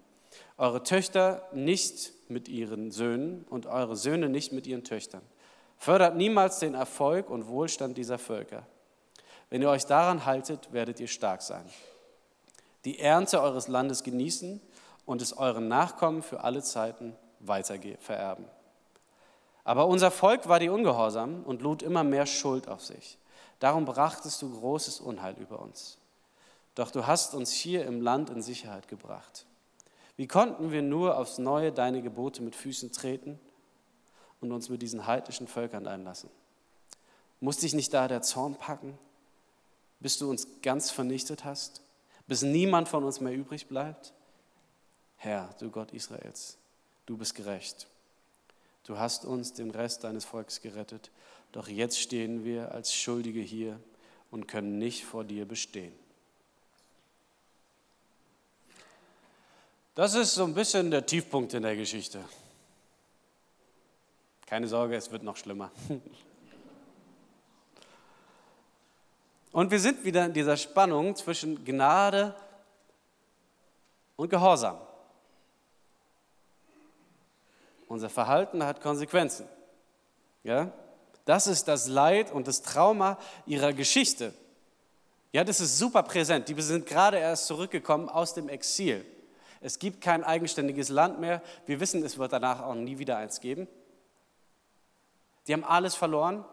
[0.57, 5.21] Eure Töchter nicht mit ihren Söhnen und eure Söhne nicht mit ihren Töchtern.
[5.77, 8.65] Fördert niemals den Erfolg und Wohlstand dieser Völker.
[9.49, 11.65] Wenn ihr euch daran haltet, werdet ihr stark sein.
[12.85, 14.61] Die Ernte eures Landes genießen
[15.05, 18.45] und es euren Nachkommen für alle Zeiten weiter vererben.
[19.63, 23.17] Aber unser Volk war die ungehorsam und lud immer mehr Schuld auf sich.
[23.59, 25.97] Darum brachtest du großes Unheil über uns.
[26.75, 29.45] Doch du hast uns hier im Land in Sicherheit gebracht.
[30.17, 33.39] Wie konnten wir nur aufs Neue deine Gebote mit Füßen treten
[34.45, 36.29] und uns mit diesen heidnischen Völkern einlassen?
[37.39, 38.97] Musste dich nicht da der Zorn packen,
[39.99, 41.81] bis du uns ganz vernichtet hast,
[42.27, 44.13] bis niemand von uns mehr übrig bleibt?
[45.17, 46.57] Herr, du Gott Israels,
[47.05, 47.87] du bist gerecht.
[48.85, 51.09] Du hast uns, den Rest deines Volkes, gerettet,
[51.51, 53.79] doch jetzt stehen wir als Schuldige hier
[54.29, 55.93] und können nicht vor dir bestehen.
[59.95, 62.23] Das ist so ein bisschen der Tiefpunkt in der Geschichte.
[64.45, 65.71] Keine Sorge, es wird noch schlimmer.
[69.51, 72.35] Und wir sind wieder in dieser Spannung zwischen Gnade
[74.17, 74.77] und Gehorsam.
[77.87, 79.47] Unser Verhalten hat Konsequenzen.
[80.43, 80.71] Ja?
[81.23, 84.33] Das ist das Leid und das Trauma ihrer Geschichte.
[85.31, 86.47] Ja, das ist super präsent.
[86.49, 89.05] Die sind gerade erst zurückgekommen aus dem Exil.
[89.61, 91.41] Es gibt kein eigenständiges Land mehr.
[91.65, 93.67] Wir wissen, es wird danach auch nie wieder eins geben.
[95.47, 96.43] Die haben alles verloren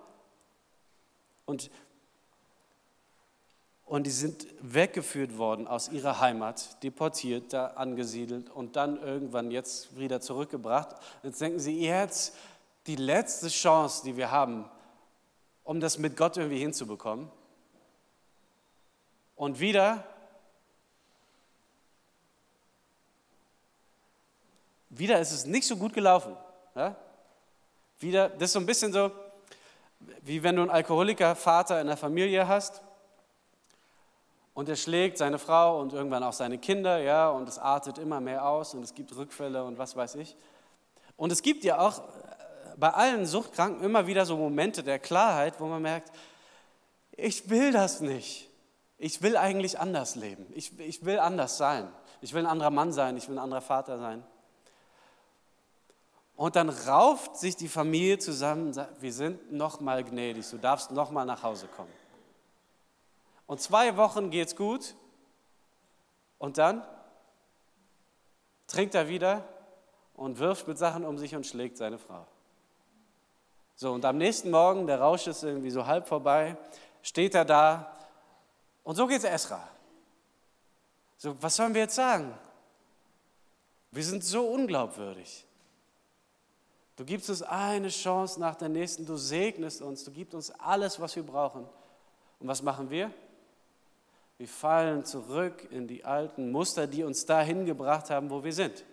[1.47, 1.71] und,
[3.87, 9.97] und die sind weggeführt worden aus ihrer Heimat, deportiert, da angesiedelt und dann irgendwann jetzt
[9.99, 10.97] wieder zurückgebracht.
[11.23, 12.37] Jetzt denken sie, jetzt
[12.87, 14.69] die letzte Chance, die wir haben,
[15.65, 17.31] um das mit Gott irgendwie hinzubekommen.
[19.37, 20.05] Und wieder
[24.93, 26.37] wieder ist es nicht so gut gelaufen.
[26.75, 26.97] Ja?
[28.03, 29.13] Wieder, das ist so ein bisschen so,
[30.23, 32.83] wie wenn du einen Alkoholiker-Vater in der Familie hast
[34.55, 38.21] und er schlägt seine Frau und irgendwann auch seine Kinder, ja, und es artet immer
[38.21, 40.37] mehr aus und es gibt Rückfälle und was weiß ich.
[41.17, 42.03] Und es gibt ja auch äh,
[42.77, 46.11] bei allen Suchtkranken immer wieder so Momente der Klarheit, wo man merkt,
[47.17, 48.49] ich will das nicht.
[48.99, 50.47] Ich will eigentlich anders leben.
[50.55, 51.89] Ich, ich will anders sein.
[52.21, 53.17] Ich will ein anderer Mann sein.
[53.17, 54.25] Ich will ein anderer Vater sein.
[56.43, 60.59] Und dann rauft sich die Familie zusammen und sagt, wir sind noch mal gnädig, du
[60.59, 61.93] darfst noch mal nach Hause kommen.
[63.47, 64.97] Und zwei Wochen geht's gut
[66.41, 66.83] und dann
[68.67, 69.45] trinkt er wieder
[70.15, 72.27] und wirft mit Sachen um sich und schlägt seine Frau.
[73.77, 76.57] So, und am nächsten Morgen, der Rausch ist irgendwie so halb vorbei,
[77.03, 77.97] steht er da
[78.83, 79.63] und so geht's Esra.
[81.19, 82.37] So, was sollen wir jetzt sagen?
[83.93, 85.47] Wir sind so unglaubwürdig.
[86.97, 91.01] Du gibst uns eine Chance nach der nächsten, du segnest uns, du gibst uns alles,
[91.01, 91.67] was wir brauchen.
[92.39, 93.11] Und was machen wir?
[94.37, 98.85] Wir fallen zurück in die alten Muster, die uns dahin gebracht haben, wo wir sind.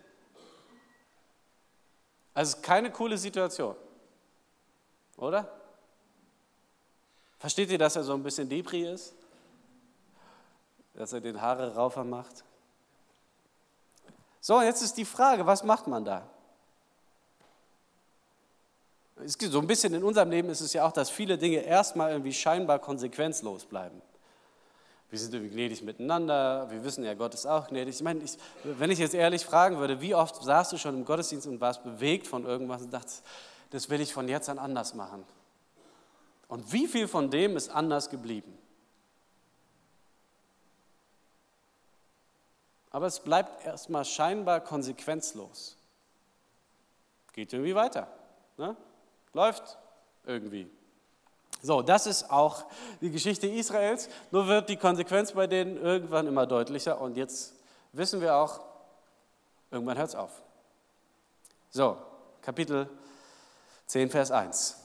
[2.34, 3.76] Also keine coole Situation,
[5.18, 5.52] oder?
[7.38, 9.14] Versteht ihr, dass er so ein bisschen Depri ist?
[10.94, 12.44] Dass er den Haare raufer macht?
[14.40, 16.30] So, jetzt ist die Frage, was macht man da?
[19.26, 22.34] So ein bisschen in unserem Leben ist es ja auch, dass viele Dinge erstmal irgendwie
[22.34, 24.02] scheinbar konsequenzlos bleiben.
[25.10, 27.96] Wir sind irgendwie gnädig miteinander, wir wissen ja, Gott ist auch gnädig.
[27.96, 31.06] Ich meine, ich, wenn ich jetzt ehrlich fragen würde, wie oft saßt du schon im
[31.06, 33.26] Gottesdienst und warst bewegt von irgendwas und dachtest,
[33.72, 35.26] das will ich von jetzt an anders machen?
[36.48, 38.58] Und wie viel von dem ist anders geblieben?
[42.92, 45.76] Aber es bleibt erstmal scheinbar konsequenzlos.
[47.34, 48.08] Geht irgendwie weiter.
[48.58, 48.76] Ne?
[49.34, 49.78] Läuft
[50.26, 50.70] irgendwie.
[51.62, 52.66] So, das ist auch
[53.02, 54.10] die Geschichte Israels.
[54.32, 57.02] Nur wird die Konsequenz bei denen irgendwann immer deutlicher.
[57.02, 57.54] Und jetzt
[57.92, 58.62] wissen wir auch,
[59.72, 60.32] irgendwann hört es auf.
[61.70, 61.98] So,
[62.42, 62.90] Kapitel
[63.88, 64.78] 10, Vers 1.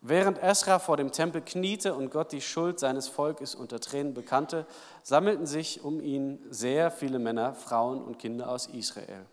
[0.00, 4.66] Während Esra vor dem Tempel kniete und Gott die Schuld seines Volkes unter Tränen bekannte,
[5.02, 9.26] sammelten sich um ihn sehr viele Männer, Frauen und Kinder aus Israel.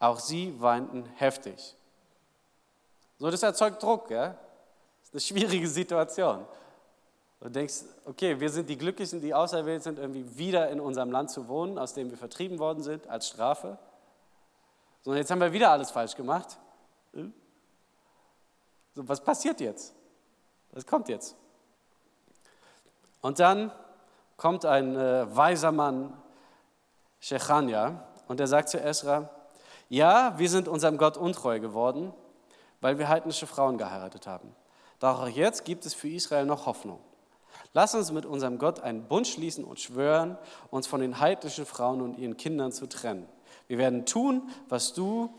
[0.00, 1.76] Auch sie weinten heftig.
[3.22, 4.30] So, das erzeugt Druck, ja?
[4.30, 4.34] Das
[5.04, 6.44] ist eine schwierige Situation.
[7.38, 11.30] Du denkst, okay, wir sind die Glücklichen, die auserwählt sind, irgendwie wieder in unserem Land
[11.30, 13.78] zu wohnen, aus dem wir vertrieben worden sind, als Strafe.
[15.02, 16.58] So, jetzt haben wir wieder alles falsch gemacht.
[17.12, 19.94] So, was passiert jetzt?
[20.72, 21.36] Was kommt jetzt?
[23.20, 23.70] Und dann
[24.36, 26.12] kommt ein äh, weiser Mann,
[27.20, 29.30] Shechania, und er sagt zu Esra,
[29.88, 32.12] ja, wir sind unserem Gott untreu geworden,
[32.82, 34.54] weil wir heidnische Frauen geheiratet haben.
[35.00, 36.98] Doch auch jetzt gibt es für Israel noch Hoffnung.
[37.72, 40.36] Lass uns mit unserem Gott einen Bund schließen und schwören,
[40.70, 43.26] uns von den heidnischen Frauen und ihren Kindern zu trennen.
[43.66, 45.32] Wir werden tun, was du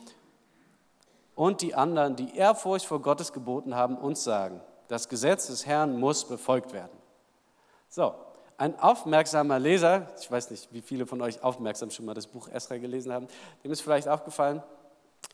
[1.36, 4.62] und die anderen, die Ehrfurcht vor Gottes geboten haben, uns sagen.
[4.88, 6.98] Das Gesetz des Herrn muss befolgt werden.
[7.90, 8.14] So,
[8.58, 12.48] ein aufmerksamer Leser, ich weiß nicht, wie viele von euch aufmerksam schon mal das Buch
[12.48, 13.28] Esra gelesen haben,
[13.64, 14.64] dem ist vielleicht aufgefallen,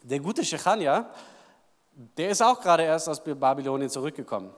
[0.01, 1.09] der gute Shechania,
[2.17, 4.53] der ist auch gerade erst aus Babylonien zurückgekommen.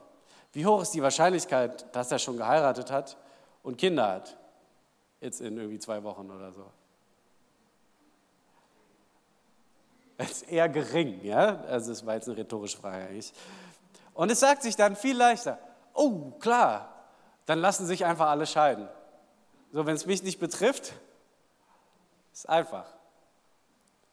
[0.54, 3.17] Wie hoch ist die Wahrscheinlichkeit, dass er schon geheiratet hat
[3.63, 4.38] und Kinder hat?
[5.21, 6.65] Jetzt in irgendwie zwei Wochen oder so.
[10.17, 11.62] ist eher gering, ja?
[11.63, 13.34] Also das war jetzt eine rhetorische Frage eigentlich.
[14.13, 15.58] Und es sagt sich dann viel leichter,
[15.93, 16.93] oh klar,
[17.47, 18.88] dann lassen sich einfach alle scheiden.
[19.71, 20.93] So, wenn es mich nicht betrifft,
[22.34, 22.86] ist einfach.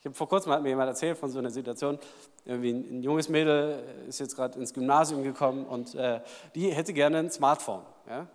[0.09, 1.99] Habe vor kurzem hat mir jemand erzählt von so einer Situation,
[2.47, 6.23] irgendwie ein, junges Mädel ist jetzt gerade ins Gymnasium gekommen und äh,
[6.55, 7.83] die hätte gerne ein Smartphone.
[8.09, 8.27] Ja?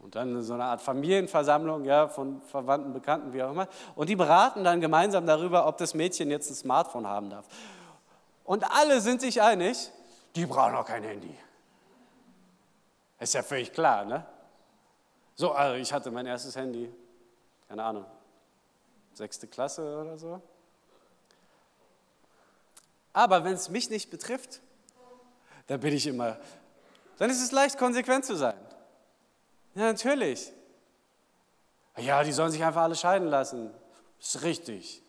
[0.00, 3.68] Und dann so eine Art Familienversammlung ja, von Verwandten, Bekannten, wie auch immer.
[3.94, 7.46] Und die beraten dann gemeinsam darüber, ob das Mädchen jetzt ein Smartphone haben darf.
[8.42, 9.92] Und alle sind sich einig,
[10.34, 11.36] die brauchen auch kein Handy.
[13.20, 14.26] Ist ja völlig klar, ne?
[15.36, 16.92] So, also ich hatte mein erstes Handy,
[17.68, 18.06] keine Ahnung,
[19.12, 20.42] sechste Klasse oder so.
[23.12, 24.60] Aber wenn es mich nicht betrifft,
[25.66, 26.38] dann bin ich immer,
[27.18, 28.58] dann ist es leicht, konsequent zu sein.
[29.74, 30.52] Ja, natürlich.
[31.96, 33.70] Ja, die sollen sich einfach alle scheiden lassen.
[34.18, 35.02] Ist richtig.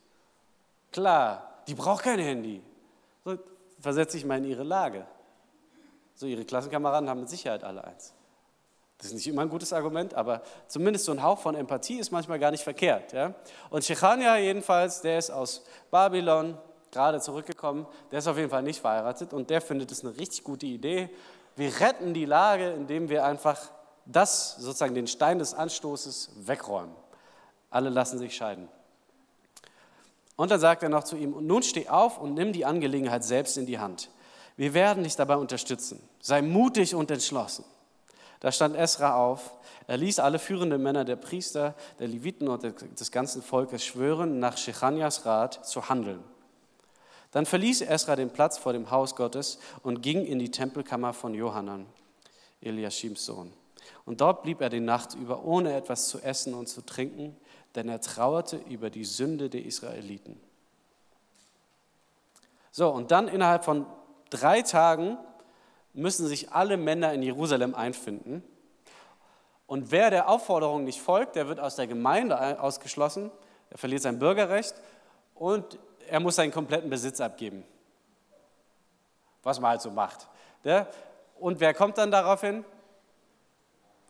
[0.91, 2.61] Klar, die braucht kein Handy.
[3.23, 3.37] So
[3.79, 5.05] versetze ich mal in ihre Lage.
[6.15, 8.13] So, ihre Klassenkameraden haben mit Sicherheit alle eins.
[8.97, 12.11] Das ist nicht immer ein gutes Argument, aber zumindest so ein Hauch von Empathie ist
[12.11, 13.13] manchmal gar nicht verkehrt.
[13.13, 13.33] Ja?
[13.71, 16.55] Und Shechania jedenfalls, der ist aus Babylon
[16.91, 20.43] gerade zurückgekommen, der ist auf jeden Fall nicht verheiratet und der findet es eine richtig
[20.43, 21.09] gute Idee.
[21.55, 23.59] Wir retten die Lage, indem wir einfach
[24.05, 26.95] das sozusagen den Stein des Anstoßes wegräumen.
[27.69, 28.67] Alle lassen sich scheiden.
[30.35, 33.57] Und dann sagt er noch zu ihm, nun steh auf und nimm die Angelegenheit selbst
[33.57, 34.09] in die Hand.
[34.57, 36.01] Wir werden dich dabei unterstützen.
[36.19, 37.63] Sei mutig und entschlossen.
[38.39, 39.53] Da stand Esra auf.
[39.87, 44.57] Er ließ alle führenden Männer der Priester, der Leviten und des ganzen Volkes schwören, nach
[44.57, 46.23] Shechanias Rat zu handeln.
[47.31, 51.33] Dann verließ Esra den Platz vor dem Haus Gottes und ging in die Tempelkammer von
[51.33, 51.85] Johanan,
[52.61, 53.53] Eliashims Sohn.
[54.05, 57.35] Und dort blieb er die Nacht über, ohne etwas zu essen und zu trinken,
[57.75, 60.39] denn er trauerte über die Sünde der Israeliten.
[62.71, 63.85] So, und dann innerhalb von
[64.29, 65.17] drei Tagen
[65.93, 68.43] müssen sich alle Männer in Jerusalem einfinden.
[69.67, 73.31] Und wer der Aufforderung nicht folgt, der wird aus der Gemeinde ausgeschlossen,
[73.69, 74.75] er verliert sein Bürgerrecht
[75.33, 75.79] und
[76.11, 77.63] er muss seinen kompletten Besitz abgeben.
[79.43, 80.27] Was man halt so macht.
[81.39, 82.65] Und wer kommt dann daraufhin?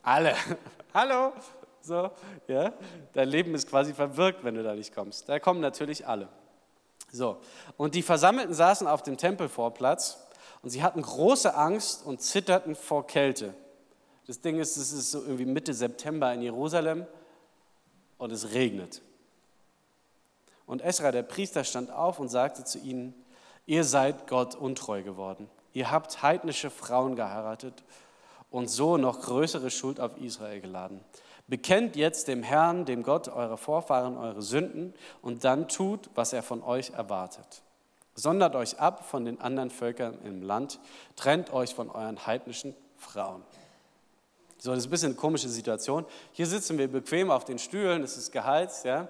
[0.02, 0.34] Alle.
[0.94, 1.32] Hallo.
[1.80, 2.10] So,
[2.48, 2.72] ja.
[3.12, 5.28] Dein Leben ist quasi verwirkt, wenn du da nicht kommst.
[5.28, 6.28] Da kommen natürlich alle.
[7.12, 7.38] So,
[7.76, 10.18] und die Versammelten saßen auf dem Tempelvorplatz
[10.62, 13.54] und sie hatten große Angst und zitterten vor Kälte.
[14.26, 17.06] Das Ding ist, es ist so irgendwie Mitte September in Jerusalem
[18.18, 19.02] und es regnet.
[20.66, 23.14] Und Esra, der Priester, stand auf und sagte zu ihnen,
[23.66, 25.48] ihr seid Gott untreu geworden.
[25.72, 27.82] Ihr habt heidnische Frauen geheiratet
[28.50, 31.00] und so noch größere Schuld auf Israel geladen.
[31.48, 36.42] Bekennt jetzt dem Herrn, dem Gott eurer Vorfahren, eure Sünden und dann tut, was er
[36.42, 37.62] von euch erwartet.
[38.14, 40.78] Sondert euch ab von den anderen Völkern im Land,
[41.16, 43.42] trennt euch von euren heidnischen Frauen.
[44.58, 46.06] So, das ist ein bisschen eine komische Situation.
[46.32, 49.08] Hier sitzen wir bequem auf den Stühlen, es ist geheizt, ja.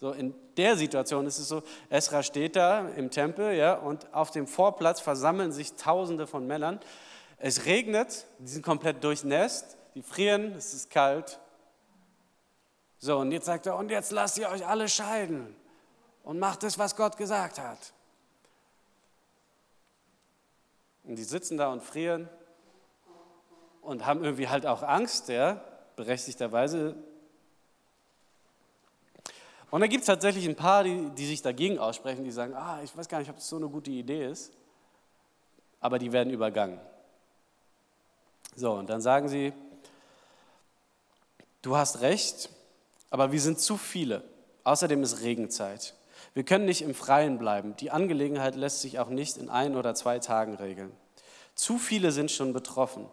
[0.00, 4.30] So, in der Situation ist es so, Esra steht da im Tempel, ja, und auf
[4.30, 6.80] dem Vorplatz versammeln sich Tausende von Männern.
[7.38, 11.40] Es regnet, die sind komplett durchnässt, die frieren, es ist kalt,
[13.00, 15.54] so, und jetzt sagt er, und jetzt lasst ihr euch alle scheiden
[16.24, 17.78] und macht es, was Gott gesagt hat.
[21.04, 22.28] Und die sitzen da und frieren
[23.82, 25.62] und haben irgendwie halt auch Angst, ja,
[25.94, 26.96] berechtigterweise.
[29.70, 32.80] Und da gibt es tatsächlich ein paar, die, die sich dagegen aussprechen, die sagen, ah,
[32.82, 34.52] ich weiß gar nicht, ob das so eine gute Idee ist,
[35.80, 36.80] aber die werden übergangen.
[38.56, 39.52] So, und dann sagen sie,
[41.62, 42.50] du hast recht,
[43.10, 44.22] aber wir sind zu viele.
[44.64, 45.94] Außerdem ist Regenzeit.
[46.34, 47.76] Wir können nicht im Freien bleiben.
[47.76, 50.92] Die Angelegenheit lässt sich auch nicht in ein oder zwei Tagen regeln.
[51.54, 53.06] Zu viele sind schon betroffen.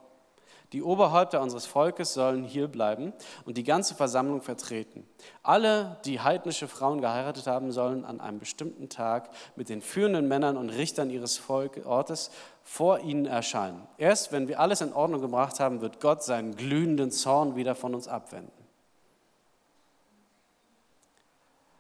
[0.75, 3.13] Die Oberhäupter unseres Volkes sollen hier bleiben
[3.45, 5.07] und die ganze Versammlung vertreten.
[5.41, 10.57] Alle, die heidnische Frauen geheiratet haben, sollen an einem bestimmten Tag mit den führenden Männern
[10.57, 12.29] und Richtern ihres Ortes
[12.61, 13.88] vor ihnen erscheinen.
[13.97, 17.95] Erst wenn wir alles in Ordnung gebracht haben, wird Gott seinen glühenden Zorn wieder von
[17.95, 18.51] uns abwenden.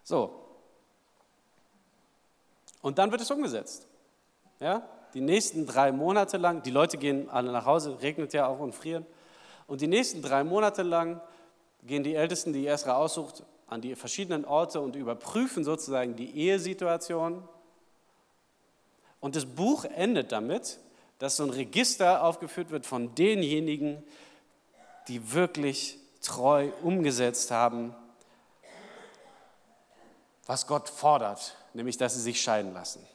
[0.05, 0.39] So.
[2.81, 3.87] Und dann wird es umgesetzt.
[4.61, 4.87] Ja?
[5.15, 8.75] Die nächsten drei Monate lang, die Leute gehen alle nach Hause, regnet ja auch und
[8.75, 9.05] frieren.
[9.65, 11.21] Und die nächsten drei Monate lang
[11.83, 17.47] gehen die Ältesten, die Esra aussucht, an die verschiedenen Orte und überprüfen sozusagen die Ehesituation.
[19.21, 20.79] Und das Buch endet damit,
[21.17, 24.03] dass so ein Register aufgeführt wird von denjenigen,
[25.07, 27.95] die wirklich treu umgesetzt haben,
[30.45, 33.07] was Gott fordert, nämlich dass sie sich scheiden lassen.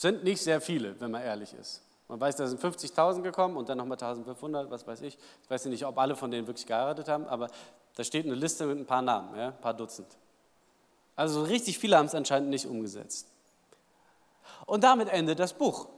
[0.00, 1.82] Sind nicht sehr viele, wenn man ehrlich ist.
[2.08, 5.18] Man weiß, da sind 50.000 gekommen und dann nochmal 1.500, was weiß ich.
[5.42, 7.50] Ich weiß nicht, ob alle von denen wirklich geheiratet haben, aber
[7.96, 10.08] da steht eine Liste mit ein paar Namen, ja, ein paar Dutzend.
[11.16, 13.28] Also richtig viele haben es anscheinend nicht umgesetzt.
[14.64, 15.90] Und damit endet das Buch.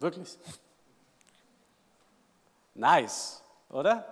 [0.00, 0.36] Wirklich.
[2.74, 4.04] Nice, oder?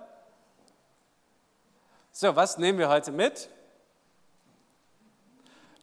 [2.13, 3.49] So, was nehmen wir heute mit?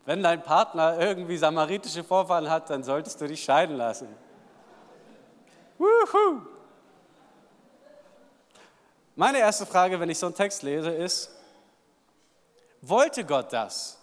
[0.05, 4.09] Wenn dein Partner irgendwie samaritische Vorfahren hat, dann solltest du dich scheiden lassen.
[5.79, 6.43] Wuhu.
[9.15, 11.31] Meine erste Frage, wenn ich so einen Text lese, ist,
[12.81, 13.99] wollte Gott das?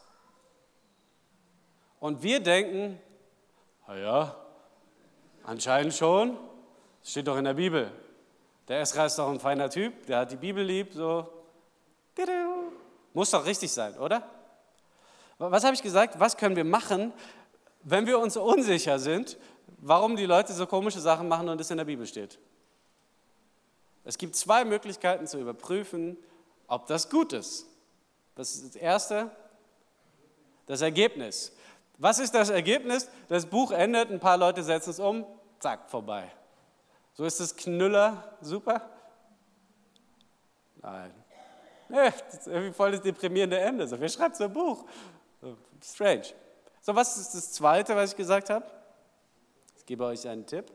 [2.00, 3.00] Und wir denken,
[3.88, 4.36] naja,
[5.44, 6.38] anscheinend schon,
[7.04, 7.92] steht doch in der Bibel.
[8.68, 11.28] Der Esra ist doch ein feiner Typ, der hat die Bibel lieb, so
[13.14, 14.24] muss doch richtig sein, oder?
[15.40, 16.20] Was habe ich gesagt?
[16.20, 17.14] Was können wir machen,
[17.84, 19.38] wenn wir uns unsicher sind,
[19.78, 22.38] warum die Leute so komische Sachen machen und es in der Bibel steht?
[24.04, 26.18] Es gibt zwei Möglichkeiten zu überprüfen,
[26.68, 27.68] ob das gut ist.
[28.36, 29.32] Das ist das Erste,
[30.66, 31.54] das Ergebnis.
[31.98, 33.10] Was ist das Ergebnis?
[33.30, 35.26] Das Buch endet, ein paar Leute setzen es um,
[35.60, 36.32] zack, vorbei.
[37.14, 38.90] So ist es Knüller, super?
[40.82, 41.14] Nein.
[41.90, 43.88] Nee, das ist irgendwie voll das deprimierende Ende.
[43.88, 44.86] So, wer schreibt so ein Buch?
[45.84, 46.34] Strange.
[46.82, 48.66] So, was ist das Zweite, was ich gesagt habe?
[49.78, 50.72] Ich gebe euch einen Tipp.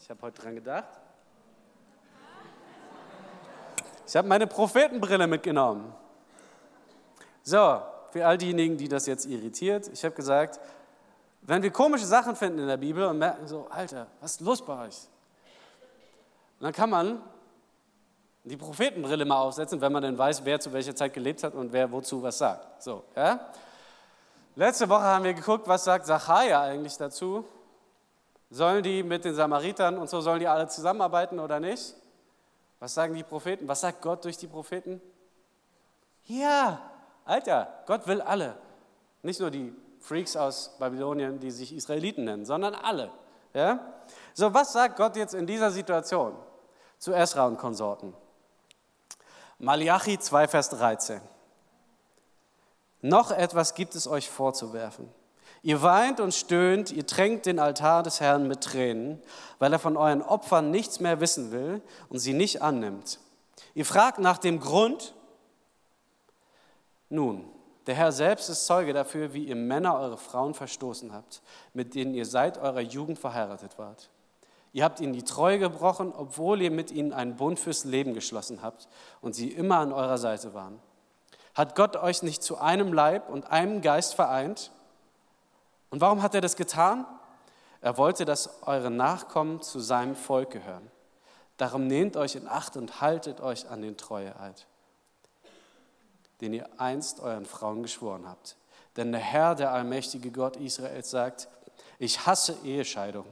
[0.00, 0.88] Ich habe heute dran gedacht.
[4.06, 5.94] Ich habe meine Prophetenbrille mitgenommen.
[7.42, 10.58] So, für all diejenigen, die das jetzt irritiert, ich habe gesagt,
[11.42, 14.64] wenn wir komische Sachen finden in der Bibel und merken so, Alter, was ist los
[14.64, 14.96] bei euch?
[16.60, 17.22] dann kann man
[18.44, 21.72] die Prophetenbrille mal aufsetzen, wenn man denn weiß, wer zu welcher Zeit gelebt hat und
[21.72, 22.82] wer wozu was sagt.
[22.82, 23.50] So, ja?
[24.56, 27.44] Letzte Woche haben wir geguckt, was sagt Zachariah eigentlich dazu?
[28.50, 31.94] Sollen die mit den Samaritern und so, sollen die alle zusammenarbeiten oder nicht?
[32.80, 33.68] Was sagen die Propheten?
[33.68, 35.00] Was sagt Gott durch die Propheten?
[36.24, 36.80] Ja,
[37.24, 38.56] Alter, Gott will alle.
[39.22, 43.10] Nicht nur die Freaks aus Babylonien, die sich Israeliten nennen, sondern alle.
[43.54, 43.78] Ja?
[44.34, 46.34] So, was sagt Gott jetzt in dieser Situation
[46.98, 48.14] zu Esra und Konsorten?
[49.58, 51.20] Malachi 2, Vers 13.
[53.02, 55.08] Noch etwas gibt es euch vorzuwerfen.
[55.62, 59.22] Ihr weint und stöhnt, ihr tränkt den Altar des Herrn mit Tränen,
[59.58, 63.20] weil er von euren Opfern nichts mehr wissen will und sie nicht annimmt.
[63.74, 65.14] Ihr fragt nach dem Grund.
[67.10, 67.44] Nun,
[67.86, 71.42] der Herr selbst ist Zeuge dafür, wie ihr Männer eure Frauen verstoßen habt,
[71.74, 74.08] mit denen ihr seit eurer Jugend verheiratet wart.
[74.72, 78.62] Ihr habt ihnen die Treue gebrochen, obwohl ihr mit ihnen einen Bund fürs Leben geschlossen
[78.62, 78.88] habt
[79.20, 80.80] und sie immer an eurer Seite waren.
[81.54, 84.70] Hat Gott euch nicht zu einem Leib und einem Geist vereint?
[85.90, 87.06] Und warum hat er das getan?
[87.80, 90.90] Er wollte, dass eure Nachkommen zu seinem Volk gehören.
[91.56, 94.66] Darum nehmt euch in Acht und haltet euch an den Treueeid,
[96.40, 98.56] den ihr einst euren Frauen geschworen habt.
[98.96, 101.48] Denn der Herr, der allmächtige Gott Israels, sagt,
[101.98, 103.26] ich hasse Ehescheidung.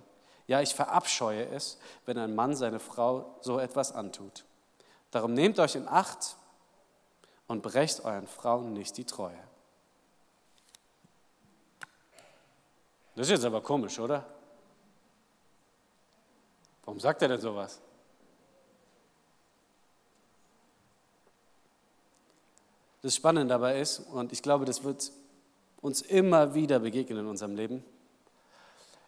[0.46, 4.44] Ja, ich verabscheue es, wenn ein Mann seine Frau so etwas antut.
[5.10, 6.36] Darum nehmt euch in Acht
[7.48, 9.42] und brecht euren Frauen nicht die Treue.
[13.16, 14.24] Das ist jetzt aber komisch, oder?
[16.84, 17.80] Warum sagt er denn sowas?
[23.02, 25.10] Das Spannende dabei ist, und ich glaube, das wird
[25.80, 27.84] uns immer wieder begegnen in unserem Leben,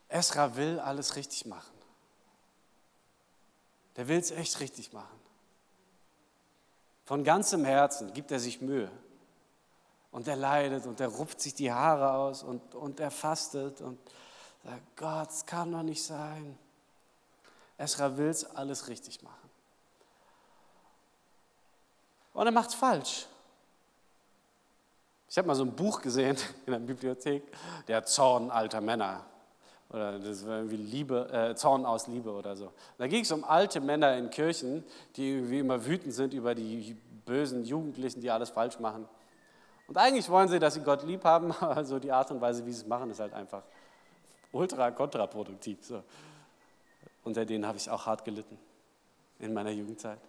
[0.09, 1.73] Esra will alles richtig machen.
[3.97, 5.20] Der will es echt richtig machen.
[7.11, 8.89] Von ganzem Herzen gibt er sich Mühe.
[10.13, 13.99] Und er leidet und er rupft sich die Haare aus und, und er fastet und
[14.63, 16.57] sagt, Gott, es kann doch nicht sein.
[17.79, 19.51] Esra will es alles richtig machen.
[22.33, 23.27] Und er macht es falsch.
[25.29, 26.37] Ich habe mal so ein Buch gesehen
[26.67, 27.43] in der Bibliothek,
[27.89, 29.27] der Zorn alter Männer.
[29.91, 32.73] Oder das war irgendwie Liebe, äh, Zorn aus Liebe oder so.
[32.97, 34.85] Da ging es um alte Männer in Kirchen,
[35.17, 39.09] die irgendwie immer wütend sind über die bösen Jugendlichen, die alles falsch machen.
[39.89, 42.73] Und eigentlich wollen sie, dass sie Gott lieb haben, also die Art und Weise, wie
[42.73, 43.63] sie es machen, ist halt einfach
[44.53, 45.79] ultra kontraproduktiv.
[45.85, 46.05] So.
[47.25, 48.59] Unter denen habe ich auch hart gelitten
[49.41, 50.21] in meiner Jugendzeit.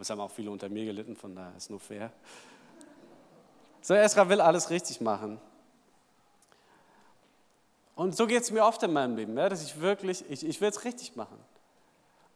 [0.00, 2.12] Es haben auch viele unter mir gelitten, von daher ist nur fair.
[3.80, 5.40] So, Esra will alles richtig machen.
[7.98, 10.60] Und so geht es mir oft in meinem Leben, ja, dass ich wirklich, ich, ich
[10.60, 11.36] will es richtig machen.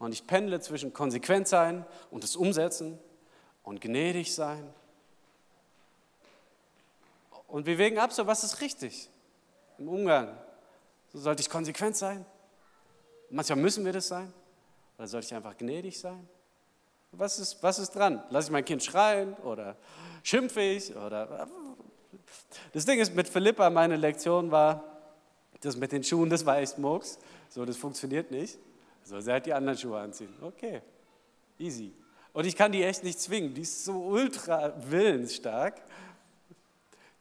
[0.01, 2.99] Und ich pendle zwischen konsequent sein und es umsetzen
[3.63, 4.75] und gnädig sein
[7.53, 9.11] und wir wägen ab, so was ist richtig
[9.77, 10.35] im Umgang.
[11.13, 12.25] So sollte ich konsequent sein?
[13.29, 14.33] Manchmal müssen wir das sein.
[14.97, 16.27] Oder sollte ich einfach gnädig sein?
[17.11, 18.23] Was ist, was ist dran?
[18.31, 19.77] Lass ich mein Kind schreien oder
[20.23, 20.97] schimpfe ich?
[20.97, 21.47] Oder
[22.73, 24.92] das Ding ist, mit Philippa, meine Lektion war,
[25.63, 27.19] das mit den Schuhen, das war echt Murks.
[27.49, 28.59] So, das funktioniert nicht.
[29.05, 30.35] So, sie hat die anderen Schuhe anziehen.
[30.41, 30.83] Okay,
[31.59, 31.93] easy.
[32.33, 33.55] Und ich kann die echt nicht zwingen.
[33.55, 35.83] Die ist so ultra willensstark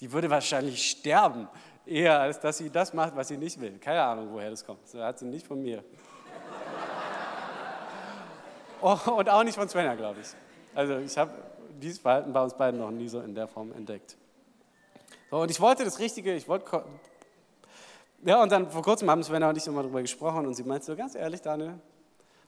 [0.01, 1.47] die würde wahrscheinlich sterben,
[1.85, 3.77] eher als dass sie das macht, was sie nicht will.
[3.77, 4.79] Keine Ahnung, woher das kommt.
[4.83, 5.83] Das hat sie nicht von mir.
[8.81, 10.27] oh, und auch nicht von Svenja, glaube ich.
[10.73, 11.31] Also ich habe
[11.79, 14.17] dieses Verhalten bei uns beiden noch nie so in der Form entdeckt.
[15.29, 16.83] So, und ich wollte das Richtige, ich wollte...
[18.24, 20.86] Ja, und dann vor kurzem haben Svenja und ich immer darüber gesprochen und sie meinte
[20.86, 21.80] so, ganz ehrlich, Daniel,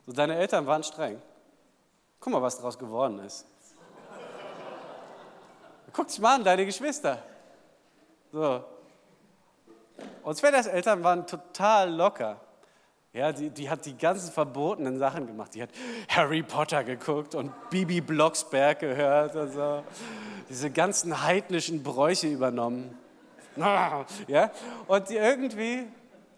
[0.06, 1.20] so deine Eltern waren streng.
[2.20, 3.46] Guck mal, was daraus geworden ist.
[5.92, 7.22] Guck dich mal an, deine Geschwister.
[8.32, 8.64] So.
[10.22, 12.40] Und Svetas Eltern waren total locker.
[13.12, 15.54] Ja, die, die hat die ganzen verbotenen Sachen gemacht.
[15.54, 15.70] Die hat
[16.08, 19.84] Harry Potter geguckt und Bibi Blocksberg gehört und so.
[20.48, 22.98] Diese ganzen heidnischen Bräuche übernommen.
[24.26, 24.50] Ja?
[24.86, 25.86] Und irgendwie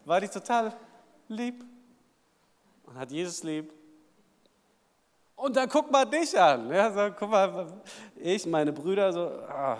[0.04, 0.72] war die total
[1.28, 1.64] lieb
[2.84, 3.72] und hat Jesus lieb.
[5.34, 6.70] Und dann guck mal dich an.
[6.70, 7.66] Ja, so, guck mal,
[8.16, 9.78] ich, meine Brüder, so, ah,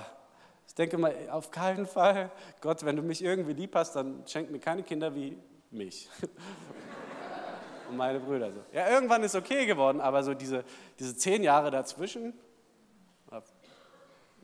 [0.76, 2.30] denke mal, auf keinen Fall,
[2.60, 5.38] Gott, wenn du mich irgendwie lieb hast, dann schenk mir keine Kinder wie
[5.70, 6.08] mich.
[7.88, 8.60] Und meine Brüder so.
[8.72, 10.64] Ja, irgendwann ist okay geworden, aber so diese,
[10.98, 12.34] diese zehn Jahre dazwischen,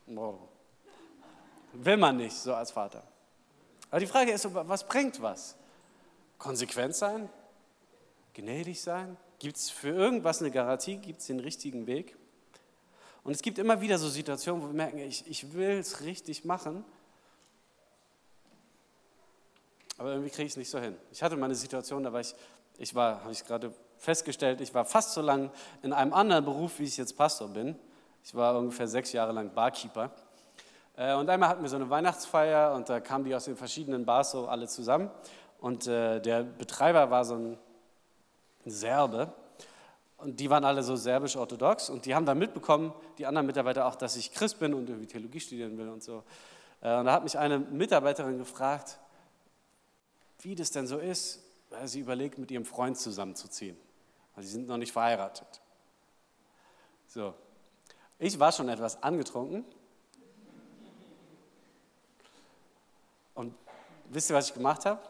[0.07, 0.39] wow,
[1.73, 3.03] will man nicht so als Vater.
[3.91, 5.57] Aber die Frage ist, was bringt was?
[6.39, 7.29] Konsequent sein?
[8.35, 9.17] Gnädig sein?
[9.39, 10.97] Gibt es für irgendwas eine Garantie?
[10.97, 12.17] Gibt es den richtigen Weg?
[13.25, 16.45] Und es gibt immer wieder so Situationen, wo wir merken, ich, ich will es richtig
[16.45, 16.85] machen,
[19.99, 20.97] aber irgendwie kriege ich es nicht so hin.
[21.13, 22.35] Ich hatte mal eine Situation, da war ich,
[22.79, 25.51] ich war, habe ich gerade festgestellt, ich war fast so lange
[25.83, 27.77] in einem anderen Beruf, wie ich jetzt Pastor bin.
[28.25, 30.11] Ich war ungefähr sechs Jahre lang Barkeeper.
[30.97, 34.05] Äh, und einmal hatten wir so eine Weihnachtsfeier und da kamen die aus den verschiedenen
[34.05, 35.11] Bars so alle zusammen.
[35.59, 37.59] Und äh, der Betreiber war so ein
[38.65, 39.33] Serbe.
[40.17, 43.97] Und die waren alle so serbisch-orthodox und die haben dann mitbekommen, die anderen Mitarbeiter auch,
[43.97, 46.23] dass ich Christ bin und irgendwie Theologie studieren will und so.
[46.81, 48.99] Äh, und da hat mich eine Mitarbeiterin gefragt,
[50.41, 53.77] wie das denn so ist, weil sie überlegt, mit ihrem Freund zusammenzuziehen.
[54.35, 55.61] Weil sie sind noch nicht verheiratet.
[57.07, 57.35] So.
[58.19, 59.65] Ich war schon etwas angetrunken.
[63.35, 63.55] Und
[64.11, 65.01] wisst ihr, was ich gemacht habe?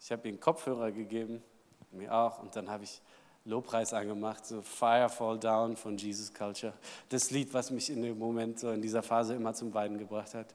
[0.00, 1.42] Ich habe ihnen Kopfhörer gegeben,
[1.90, 3.00] mir auch, und dann habe ich
[3.44, 6.74] Lobpreis angemacht, so Fire Fall Down von Jesus Culture.
[7.08, 10.34] Das Lied, was mich in dem Moment, so in dieser Phase immer zum Weinen gebracht
[10.34, 10.54] hat.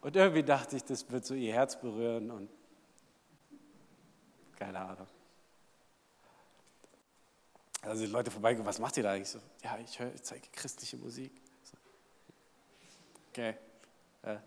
[0.00, 2.48] Und irgendwie dachte ich, das wird so ihr Herz berühren und
[4.56, 5.06] keine Ahnung.
[7.82, 9.40] Also die Leute vorbeikommen, was macht ihr da eigentlich so?
[9.62, 11.32] Ja, ich höre, ich zeige christliche Musik.
[11.64, 11.76] So.
[13.30, 13.56] Okay.
[14.24, 14.42] Ja.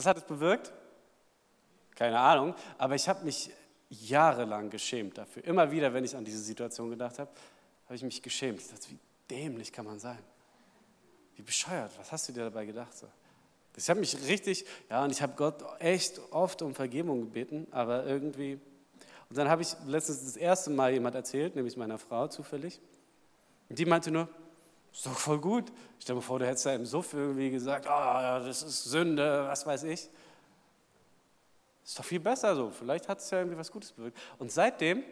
[0.00, 0.72] Was hat es bewirkt?
[1.94, 3.50] Keine Ahnung, aber ich habe mich
[3.90, 5.44] jahrelang geschämt dafür.
[5.44, 7.30] Immer wieder, wenn ich an diese Situation gedacht habe,
[7.84, 8.62] habe ich mich geschämt.
[8.62, 8.98] Ich dachte, wie
[9.28, 10.16] dämlich kann man sein?
[11.36, 12.94] Wie bescheuert, was hast du dir dabei gedacht?
[13.76, 18.06] Ich habe mich richtig, ja, und ich habe Gott echt oft um Vergebung gebeten, aber
[18.06, 18.54] irgendwie.
[19.28, 22.80] Und dann habe ich letztens das erste Mal jemand erzählt, nämlich meiner Frau zufällig.
[23.68, 24.30] Und die meinte nur,
[24.92, 25.72] ist doch voll gut.
[25.98, 29.64] Stell dir vor, du hättest da im Suff irgendwie gesagt, oh, das ist Sünde, was
[29.66, 30.08] weiß ich.
[31.84, 32.70] Ist doch viel besser so.
[32.70, 34.18] Vielleicht hat es ja irgendwie was Gutes bewirkt.
[34.38, 35.02] Und seitdem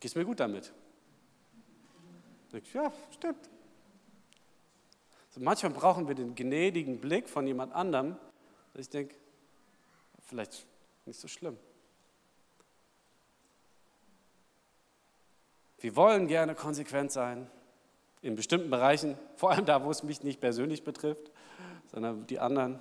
[0.00, 0.72] geht es mir gut damit.
[2.52, 3.50] Ich, ja, stimmt.
[5.30, 8.16] So manchmal brauchen wir den gnädigen Blick von jemand anderem,
[8.72, 9.14] dass ich denke,
[10.20, 10.66] vielleicht
[11.04, 11.58] nicht so schlimm.
[15.78, 17.50] Wir wollen gerne konsequent sein
[18.22, 21.30] in bestimmten Bereichen, vor allem da, wo es mich nicht persönlich betrifft,
[21.86, 22.80] sondern die anderen.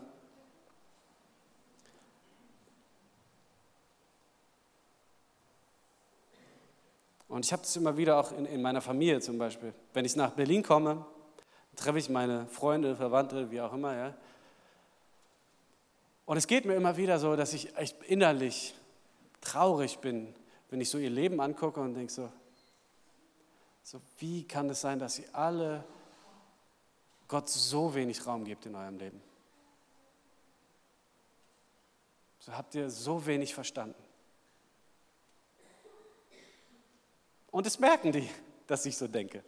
[7.28, 9.74] Und ich habe das immer wieder auch in, in meiner Familie zum Beispiel.
[9.94, 11.06] Wenn ich nach Berlin komme,
[11.76, 13.96] treffe ich meine Freunde, Verwandte, wie auch immer.
[13.96, 14.14] Ja.
[16.26, 18.74] Und es geht mir immer wieder so, dass ich echt innerlich
[19.42, 20.34] traurig bin,
[20.70, 22.32] wenn ich so ihr Leben angucke und denke so,
[23.86, 25.84] so wie kann es sein, dass ihr alle
[27.28, 29.22] Gott so wenig Raum gebt in eurem Leben?
[32.40, 34.04] So habt ihr so wenig verstanden.
[37.52, 38.28] Und es merken die,
[38.66, 39.44] dass ich so denke.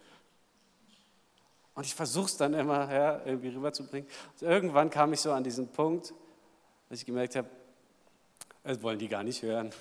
[1.73, 4.07] Und ich versuche es dann immer ja, irgendwie rüberzubringen.
[4.33, 6.13] Und irgendwann kam ich so an diesen Punkt,
[6.89, 7.49] dass ich gemerkt habe,
[8.63, 9.73] das wollen die gar nicht hören.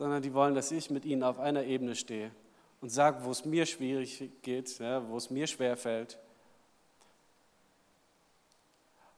[0.00, 2.30] Sondern die wollen, dass ich mit ihnen auf einer Ebene stehe
[2.80, 6.18] und sage, wo es mir schwierig geht, ja, wo es mir schwer fällt.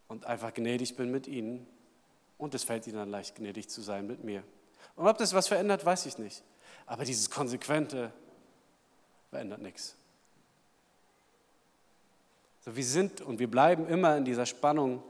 [0.08, 1.68] Und einfach gnädig bin mit ihnen.
[2.36, 4.42] Und es fällt ihnen dann leicht, gnädig zu sein mit mir.
[4.96, 6.42] Und ob das was verändert, weiß ich nicht.
[6.86, 8.12] Aber dieses Konsequente
[9.30, 9.94] verändert nichts.
[12.64, 15.00] So, wir sind und wir bleiben immer in dieser Spannung,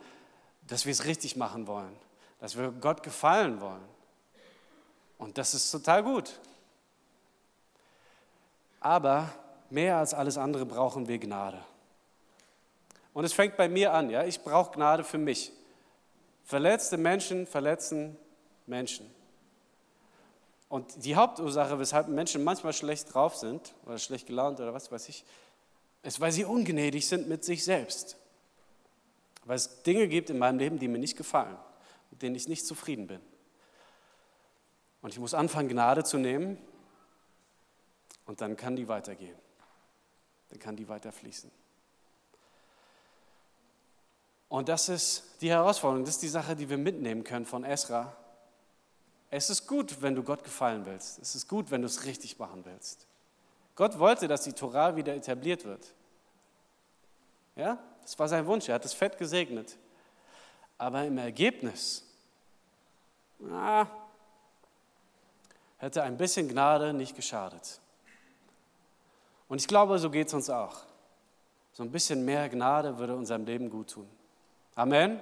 [0.67, 1.97] dass wir es richtig machen wollen,
[2.41, 3.92] dass wir Gott gefallen wollen.
[5.23, 6.33] Und das ist total gut.
[8.81, 9.33] Aber
[9.71, 11.63] mehr als alles andere brauchen wir Gnade.
[13.15, 15.53] Und es fängt bei mir an, ja, ich brauche Gnade für mich.
[16.45, 18.17] Verletzte Menschen verletzen
[18.67, 19.09] Menschen.
[20.69, 25.09] Und die Hauptursache, weshalb Menschen manchmal schlecht drauf sind oder schlecht gelaunt oder was weiß
[25.09, 25.25] ich,
[26.03, 28.17] ist, weil sie ungnädig sind mit sich selbst.
[29.45, 31.57] Weil es Dinge gibt in meinem Leben, die mir nicht gefallen,
[32.11, 33.21] mit denen ich nicht zufrieden bin.
[35.03, 36.57] Und ich muss anfangen, Gnade zu nehmen
[38.25, 39.37] und dann kann die weitergehen.
[40.49, 41.51] Dann kann die weiter fließen.
[44.49, 48.17] Und das ist die Herausforderung, das ist die Sache, die wir mitnehmen können von Esra
[49.35, 51.19] es ist gut, wenn du Gott gefallen willst.
[51.19, 53.07] Es ist gut, wenn du es richtig machen willst.
[53.75, 55.95] Gott wollte, dass die Torah wieder etabliert wird.
[57.57, 58.69] Ja, das war sein Wunsch.
[58.69, 59.79] Er hat das Fett gesegnet.
[60.77, 62.05] Aber im Ergebnis
[63.39, 63.91] na,
[65.83, 67.81] hätte ein bisschen Gnade nicht geschadet.
[69.49, 70.77] Und ich glaube, so geht es uns auch.
[71.73, 74.09] So ein bisschen mehr Gnade würde unserem Leben gut tun.
[74.77, 75.21] Amen.